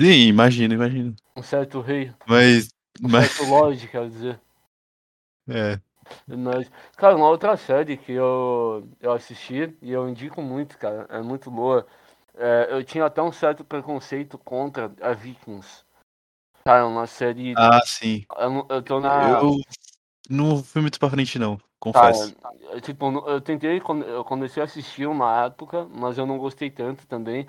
[0.00, 1.14] Sim, imagino, imagino.
[1.36, 2.68] Um certo rei, Mas.
[3.02, 4.40] um mas certo Lorde, quer dizer.
[5.48, 5.80] é.
[6.26, 11.20] Mas, cara, uma outra série que eu, eu assisti e eu indico muito, cara, é
[11.22, 11.86] muito boa.
[12.36, 15.84] É, eu tinha até um certo preconceito contra a Vikings.
[16.64, 17.54] Cara, é uma série.
[17.56, 18.24] Ah, sim.
[18.38, 19.38] Eu, eu tô na.
[19.40, 19.60] Eu
[20.30, 21.58] não fui muito pra frente, não.
[21.92, 22.34] Cara, Confesso.
[22.72, 27.06] eu, tipo, eu tentei, eu comecei a assistir uma época, mas eu não gostei tanto
[27.06, 27.46] também.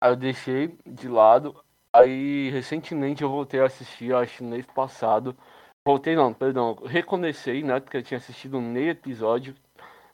[0.00, 1.54] Aí eu deixei de lado.
[1.92, 5.36] Aí recentemente eu voltei a assistir, acho mês passado.
[5.84, 7.80] Voltei não, perdão, recomecei, né?
[7.80, 9.54] Porque eu tinha assistido meio episódio.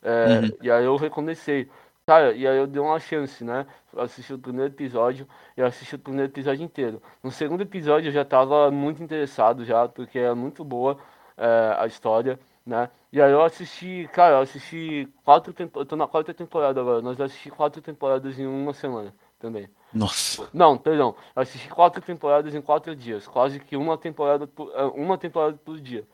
[0.02, 0.50] é, Uhum.
[0.62, 1.70] E aí eu recomecei.
[2.10, 3.64] Cara, e aí eu dei uma chance, né?
[3.92, 7.00] Eu assisti o primeiro episódio e eu assisti o primeiro episódio inteiro.
[7.22, 10.98] No segundo episódio eu já tava muito interessado já, porque é muito boa
[11.36, 12.36] é, a história,
[12.66, 12.90] né?
[13.12, 17.00] E aí eu assisti, cara, eu assisti quatro temporadas, eu tô na quarta temporada agora,
[17.00, 19.68] nós assistimos quatro temporadas em uma semana também.
[19.94, 20.48] Nossa.
[20.52, 24.82] Não, perdão, eu assisti quatro temporadas em quatro dias, quase que uma temporada por, é,
[24.82, 26.04] uma temporada por dia.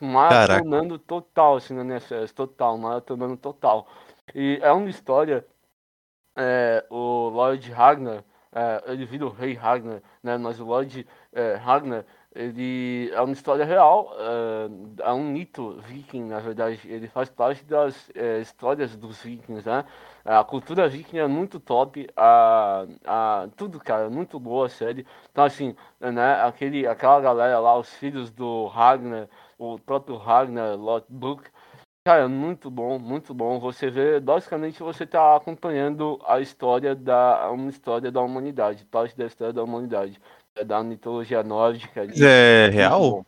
[0.00, 3.86] Maratonando total, assim, na NFS, total, maratonando total.
[4.34, 5.46] E é uma história,
[6.36, 11.54] é, o Lord Ragnar, é, ele vira o rei Ragnar, né, mas o Lord é,
[11.54, 12.04] Ragnar,
[12.34, 17.64] ele é uma história real, é, é um mito viking, na verdade, ele faz parte
[17.64, 19.84] das é, histórias dos vikings, né,
[20.24, 25.44] a cultura viking é muito top, a, a, tudo, cara, muito boa a série, então
[25.44, 29.28] assim, né, aquele, aquela galera lá, os filhos do Ragnar,
[29.58, 31.53] o próprio Ragnar Lothbrok,
[32.06, 33.58] Cara, muito bom, muito bom.
[33.60, 39.24] Você vê, basicamente você tá acompanhando a história da uma história da humanidade, parte da
[39.24, 40.20] história da humanidade,
[40.54, 42.02] é da mitologia nórdica.
[42.02, 43.26] é Muito real?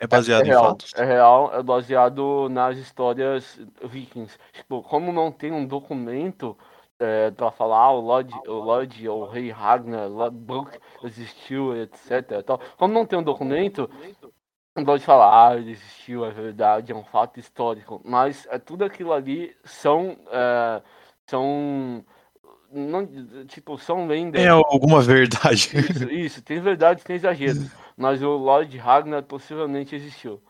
[0.00, 0.94] É baseado é em real, fatos?
[0.96, 4.38] É real, é baseado nas histórias vikings.
[4.54, 6.56] Tipo, como não tem um documento
[6.98, 12.42] é, para falar ah, o Lord, o Lord, o rei Ragnar, Lodbrok existiu, etc.
[12.44, 12.58] Tal.
[12.78, 13.90] Como não tem um documento,
[14.76, 18.00] não pode falar, ah, ele existiu, é verdade, é um fato histórico.
[18.04, 20.16] Mas é tudo aquilo ali são.
[20.30, 20.82] é,
[21.26, 22.04] são.
[22.72, 23.06] Não,
[23.46, 24.40] tipo, são lendas.
[24.40, 25.70] Tem alguma verdade?
[25.78, 27.70] Isso, isso, tem verdade, tem exageros.
[27.96, 30.42] Mas o Lord Ragnar possivelmente existiu.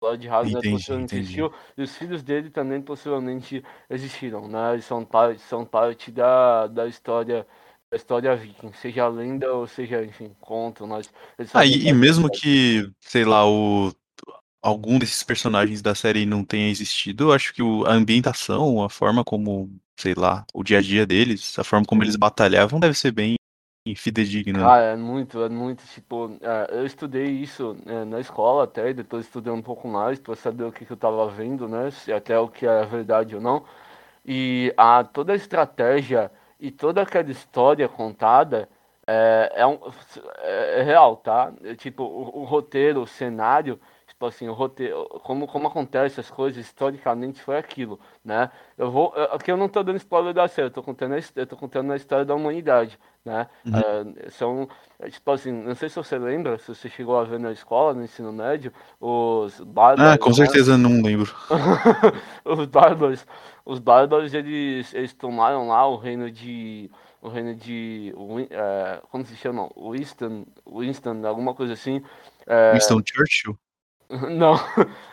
[0.00, 1.40] O Lord Ragnar Entendi, possivelmente entendi.
[1.40, 1.52] existiu.
[1.76, 4.72] E os filhos dele também possivelmente existiram, né?
[4.72, 7.46] Eles são parte, são parte da, da história
[7.90, 10.84] da história viking, seja lenda ou seja, enfim, conto,
[11.38, 13.92] eles Ah, e, e mesmo que, sei lá, o
[14.60, 18.90] algum desses personagens da série não tenha existido, eu acho que o, a ambientação, a
[18.90, 22.94] forma como, sei lá, o dia a dia deles, a forma como eles batalhavam deve
[22.94, 23.36] ser bem
[23.96, 24.68] fidedigna.
[24.68, 29.24] Ah, é muito, é muito, tipo, é, eu estudei isso é, na escola até, depois
[29.24, 32.38] estudei um pouco mais para saber o que, que eu tava vendo, né, se até
[32.38, 33.64] o que é verdade ou não.
[34.26, 36.30] E a, toda a estratégia
[36.60, 38.68] e toda aquela história contada
[39.06, 39.78] é, é, um,
[40.38, 41.52] é, é real, tá?
[41.64, 43.80] É, tipo, o, o roteiro, o cenário
[44.18, 48.50] tipo assim, o roteiro, como, como acontece as coisas, historicamente foi aquilo, né?
[48.76, 51.46] Eu vou, aqui eu não tô dando spoiler da série, eu tô contando a, eu
[51.46, 52.98] tô contando a história da humanidade,
[53.28, 53.46] né?
[53.64, 53.72] Uhum.
[54.10, 54.68] Uh, são,
[55.10, 58.02] tipo assim, não sei se você lembra, se você chegou a ver na escola, no
[58.02, 60.14] ensino médio, os bárbaros...
[60.14, 60.34] Ah, com né?
[60.34, 61.32] certeza não lembro.
[62.44, 63.26] os bárbaros,
[63.64, 68.14] os bárbaros, eles, eles tomaram lá o reino de o reino de.
[68.16, 69.68] Uh, como se chama?
[69.76, 71.96] Winston, Winston, alguma coisa assim.
[72.46, 73.58] Uh, Winston Churchill?
[74.08, 74.54] Não,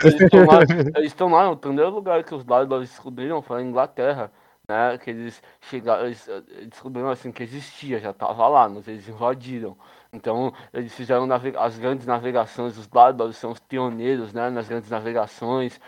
[0.01, 0.59] eles estão lá,
[0.95, 4.31] eles estão lá no primeiro lugar que os bárbaros descobriram foi a Inglaterra,
[4.67, 4.97] né?
[4.97, 6.27] Que eles chegaram, eles
[6.69, 9.77] descobriram assim que existia, já estava lá, mas eles invadiram.
[10.11, 11.27] Então eles fizeram
[11.59, 14.49] as grandes navegações, os bárbaros são os pioneiros, né?
[14.49, 15.79] Nas grandes navegações.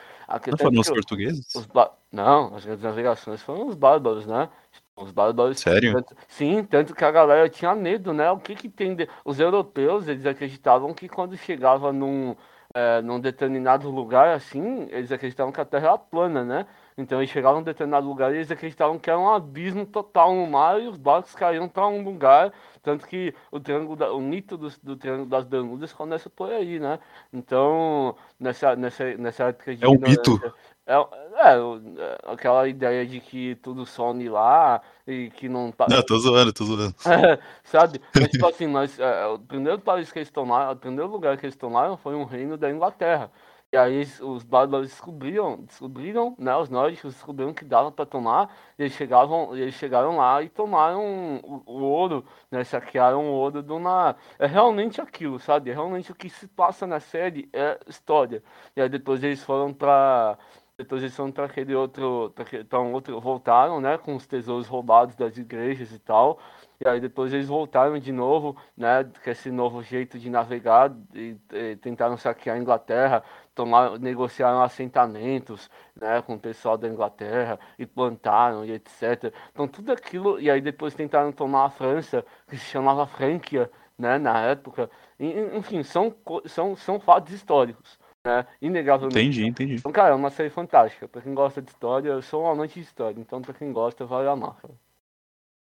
[0.48, 1.56] Não foram os portugueses?
[1.56, 1.68] Os
[2.12, 4.50] Não, as grandes navegações foram os bárbaros, né?
[4.96, 5.60] Os bárbaros.
[5.60, 5.94] Sério?
[5.94, 8.30] Tanto, sim, tanto que a galera tinha medo, né?
[8.32, 8.96] O que que tem.
[8.96, 9.08] De...
[9.24, 12.36] Os europeus, eles acreditavam que quando chegava num
[12.74, 16.68] é, num determinado lugar, assim, eles acreditavam que a Terra era plana, né?
[16.98, 20.34] Então eles chegavam em um determinado lugar e eles acreditavam que era um abismo total
[20.34, 24.20] no mar e os barcos caíam para um lugar, tanto que o triângulo da, o
[24.20, 27.00] mito do, do Triângulo das Bermudas começa por aí, né?
[27.32, 29.86] Então, nessa, nessa, nessa época de...
[29.86, 30.42] É um mito.
[30.88, 31.58] É, é,
[31.98, 35.86] é, aquela ideia de que tudo some lá e que não tá.
[35.90, 36.96] Não, tô zoando, tô zoando.
[37.06, 38.02] É, sabe?
[38.16, 41.46] Mas, tipo assim, nós, é, o primeiro país que eles tomaram, o primeiro lugar que
[41.46, 43.30] eles tomaram foi um reino da Inglaterra.
[43.72, 48.94] E aí os bárbaros descobriram, descobriram, né, os nórdicos descobriram que dava para tomar, eles,
[48.94, 54.16] chegavam, eles chegaram lá e tomaram o, o ouro, né, saquearam o ouro do na
[54.40, 55.70] É realmente aquilo, sabe?
[55.70, 58.42] É realmente o que se passa na série é história.
[58.74, 60.38] E aí depois eles foram para
[60.78, 62.32] depois eles foram para aquele outro,
[62.70, 66.40] para um outro, voltaram, né, com os tesouros roubados das igrejas e tal.
[66.80, 71.36] E aí depois eles voltaram de novo, né, com esse novo jeito de navegar e,
[71.52, 73.24] e tentaram saquear a Inglaterra,
[73.58, 79.34] tomar, negociaram assentamentos, né, com o pessoal da Inglaterra e plantaram e etc.
[79.52, 84.18] Então tudo aquilo e aí depois tentaram tomar a França, que se chamava Franquia, né,
[84.18, 84.90] na época.
[85.20, 85.28] E,
[85.58, 88.46] enfim, são são são fatos históricos né?
[88.62, 89.20] Inegavelmente.
[89.20, 89.76] Entendi, entendi.
[89.76, 91.08] Então, cara, é uma série fantástica.
[91.08, 94.06] Pra quem gosta de história, eu sou um amante de história, então pra quem gosta,
[94.06, 94.56] vale amar.
[94.62, 94.74] Cara.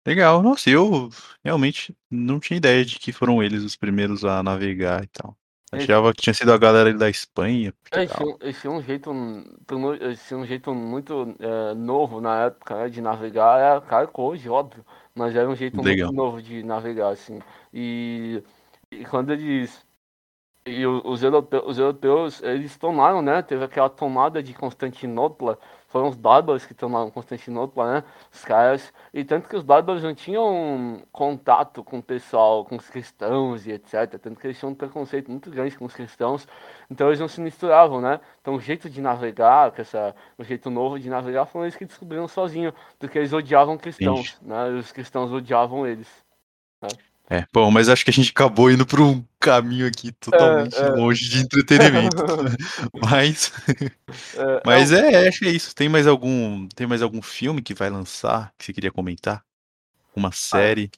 [0.06, 1.08] Legal, nossa, eu
[1.44, 5.36] realmente não tinha ideia de que foram eles os primeiros a navegar e tal.
[5.72, 7.72] Achava que tinha sido a galera da Espanha.
[7.92, 9.10] É, esse, é um jeito,
[10.02, 13.58] esse é um jeito muito é, novo na época né, de navegar.
[13.58, 16.08] É claro que hoje, óbvio, mas era um jeito Legal.
[16.08, 17.40] muito novo de navegar, assim.
[17.72, 18.42] E,
[18.90, 19.82] e quando eles
[20.64, 23.42] e os europeus, os europeus, eles tomaram, né?
[23.42, 25.58] Teve aquela tomada de Constantinopla,
[25.92, 28.04] foram os bárbaros que tomaram Constantinopla, né?
[28.32, 32.88] Os caras, e tanto que os bárbaros não tinham contato com o pessoal, com os
[32.88, 34.18] cristãos e etc.
[34.18, 36.48] Tanto que eles tinham um preconceito muito grande com os cristãos,
[36.90, 38.20] então eles não se misturavam, né?
[38.40, 42.26] Então o jeito de navegar, essa, o jeito novo de navegar, foram eles que descobriram
[42.26, 44.70] sozinho, porque eles odiavam cristãos, né?
[44.70, 46.08] E os cristãos odiavam eles.
[46.80, 46.88] Né?
[47.32, 50.82] É, bom, mas acho que a gente acabou indo para um caminho aqui totalmente é,
[50.82, 50.90] é.
[50.90, 52.22] longe de entretenimento.
[53.00, 53.50] mas
[54.36, 55.74] é, mas é, acho que é isso.
[55.74, 59.42] Tem mais algum tem mais algum filme que vai lançar que você queria comentar?
[60.14, 60.90] Uma ah, série?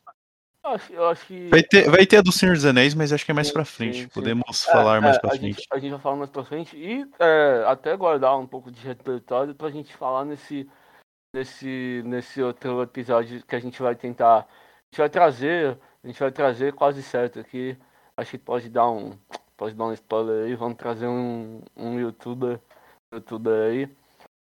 [0.64, 3.12] Eu acho, eu acho que vai ter vai ter a do Senhor dos Anéis, mas
[3.12, 3.98] acho que é mais para frente.
[3.98, 4.08] Sim, sim.
[4.08, 5.58] Podemos é, falar mais é, para frente.
[5.58, 8.84] Gente, a gente vai falar mais para frente e é, até guardar um pouco de
[8.84, 10.68] repertório para a gente falar nesse
[11.32, 14.46] nesse nesse outro episódio que a gente vai tentar a
[14.90, 17.76] gente vai trazer a gente vai trazer quase certo aqui.
[18.14, 19.12] Acho que pode dar um.
[19.56, 20.54] Pode dar um spoiler aí.
[20.54, 22.60] Vamos trazer um, um youtuber.
[23.12, 23.88] youtuber aí.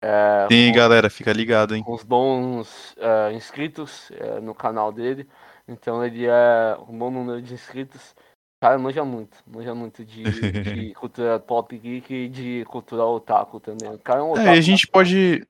[0.02, 1.82] É, Sim, com, galera, fica ligado, hein?
[1.82, 5.28] Com os bons é, inscritos é, no canal dele.
[5.68, 8.14] Então ele é um bom número de inscritos.
[8.60, 9.36] Cara, manja muito.
[9.46, 10.22] Manja muito de,
[10.88, 13.90] de cultura pop geek e de cultura otaku também.
[13.90, 14.48] O cara é um otaku.
[14.48, 15.46] É, a gente pode.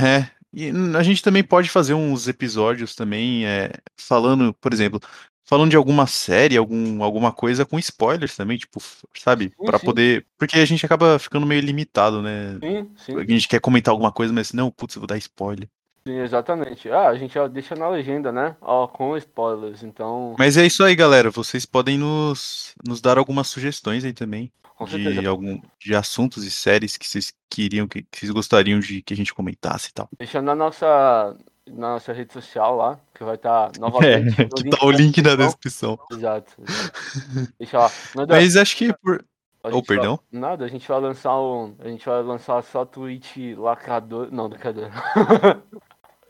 [0.00, 5.00] É, e a gente também pode fazer uns episódios também, é, falando, por exemplo,
[5.44, 8.80] falando de alguma série, algum, alguma coisa com spoilers também, tipo,
[9.16, 9.52] sabe?
[9.64, 10.26] para poder.
[10.38, 12.58] Porque a gente acaba ficando meio limitado, né?
[12.60, 13.16] Sim, sim.
[13.18, 15.68] A gente quer comentar alguma coisa, mas não, putz, eu vou dar spoiler.
[16.06, 16.90] Sim, exatamente.
[16.90, 18.56] Ah, a gente deixa na legenda, né?
[18.60, 20.34] Ó, com spoilers, então.
[20.38, 21.30] Mas é isso aí, galera.
[21.30, 24.52] Vocês podem nos, nos dar algumas sugestões aí também.
[24.76, 25.28] Com de certeza.
[25.28, 29.16] algum de assuntos e séries que vocês queriam que, que vocês gostariam de que a
[29.16, 30.08] gente comentasse e tal.
[30.18, 31.36] Deixa na nossa,
[31.70, 34.40] na nossa rede social lá, que vai estar novamente.
[34.40, 35.98] É, que tá o link na descrição.
[36.10, 36.52] Exato.
[36.62, 37.52] exato.
[37.58, 37.90] Deixa lá.
[38.28, 39.24] Mas acho que por.
[39.62, 40.20] Oh, gente vai- perdão.
[40.30, 41.74] Nada, a gente vai lançar um.
[41.78, 44.28] A gente vai lançar só tweet lacrador.
[44.30, 44.90] Não, brincadeira.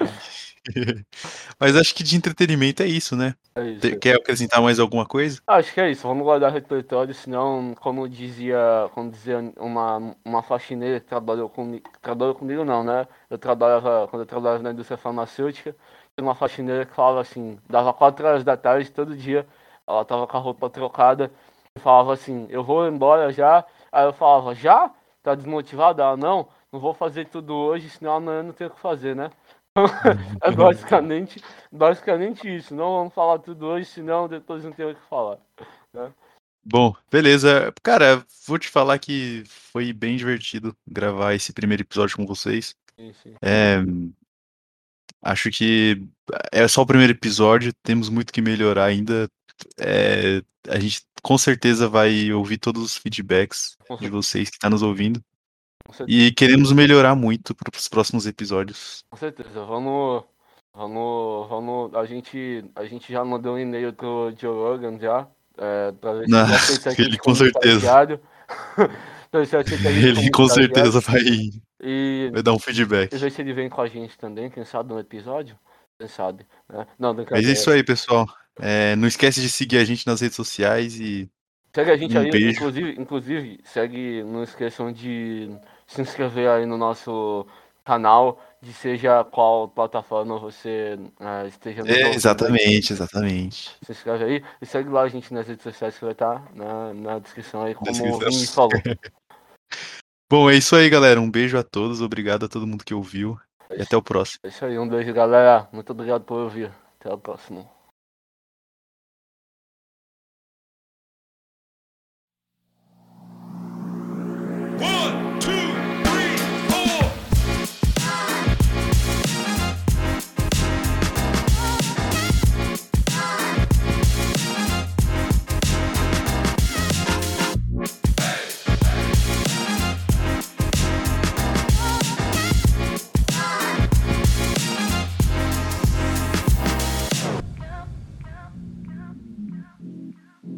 [1.60, 3.34] Mas acho que de entretenimento é isso, né?
[3.54, 3.98] É isso.
[3.98, 5.40] Quer acrescentar mais alguma coisa?
[5.46, 8.58] Acho que é isso, vamos guardar repertório, senão, como dizia,
[8.94, 13.06] como dizia uma, uma faxineira que trabalhou comigo, trabalhou comigo não, né?
[13.28, 15.76] Eu trabalhava, quando eu trabalhava na indústria farmacêutica,
[16.16, 19.46] tinha uma faxineira que falava assim, dava 4 horas da tarde todo dia,
[19.86, 21.30] ela tava com a roupa trocada,
[21.76, 24.90] e falava assim, eu vou embora já, aí eu falava, já?
[25.22, 26.02] Tá desmotivada?
[26.02, 29.30] Ela, não, não vou fazer tudo hoje, senão amanhã não tenho o que fazer, né?
[30.42, 35.08] é basicamente, basicamente isso, não vamos falar tudo hoje, senão depois não tem o que
[35.08, 35.38] falar.
[36.64, 37.72] Bom, beleza.
[37.82, 42.74] Cara, vou te falar que foi bem divertido gravar esse primeiro episódio com vocês.
[42.98, 43.34] Sim, sim.
[43.42, 43.78] É,
[45.22, 46.02] acho que
[46.52, 49.28] é só o primeiro episódio, temos muito que melhorar ainda.
[49.78, 54.82] É, a gente com certeza vai ouvir todos os feedbacks de vocês que estão nos
[54.82, 55.22] ouvindo.
[56.06, 59.04] E queremos melhorar muito para os próximos episódios.
[59.10, 60.24] Com certeza, vamos.
[60.74, 61.48] Vamos.
[61.48, 61.94] Vamos.
[61.94, 62.64] A gente.
[62.74, 65.28] A gente já mandou um e-mail pro Joe Rogan já.
[65.56, 66.46] É, pra ver se Ah,
[66.98, 68.08] ele ele com certeza.
[69.86, 71.20] ele com certeza vai,
[71.80, 73.12] E vai dar um feedback.
[73.14, 75.56] e ver se ele vem com a gente também, quem sabe no episódio.
[75.98, 76.86] Quem sabe, né?
[76.98, 78.26] Não, Mas é isso aí, pessoal.
[78.60, 81.28] É, não esquece de seguir a gente nas redes sociais e
[81.74, 82.50] Segue a gente Um aí, beijo.
[82.50, 85.50] inclusive, inclusive, segue, não esqueçam de
[85.94, 87.46] se inscrever aí no nosso
[87.84, 93.76] canal, de seja qual plataforma você eh, esteja nos É, exatamente, exatamente.
[93.84, 96.94] Se inscreve aí e segue lá a gente nas redes sociais que vai estar na,
[96.94, 98.30] na descrição aí, como o Descrição.
[98.30, 98.70] Vini falou.
[100.30, 101.20] Bom, é isso aí, galera.
[101.20, 103.38] Um beijo a todos, obrigado a todo mundo que ouviu
[103.70, 104.40] e até o próximo.
[104.42, 105.68] É isso aí, um beijo, galera.
[105.70, 106.72] Muito obrigado por ouvir.
[106.98, 107.73] Até o próximo.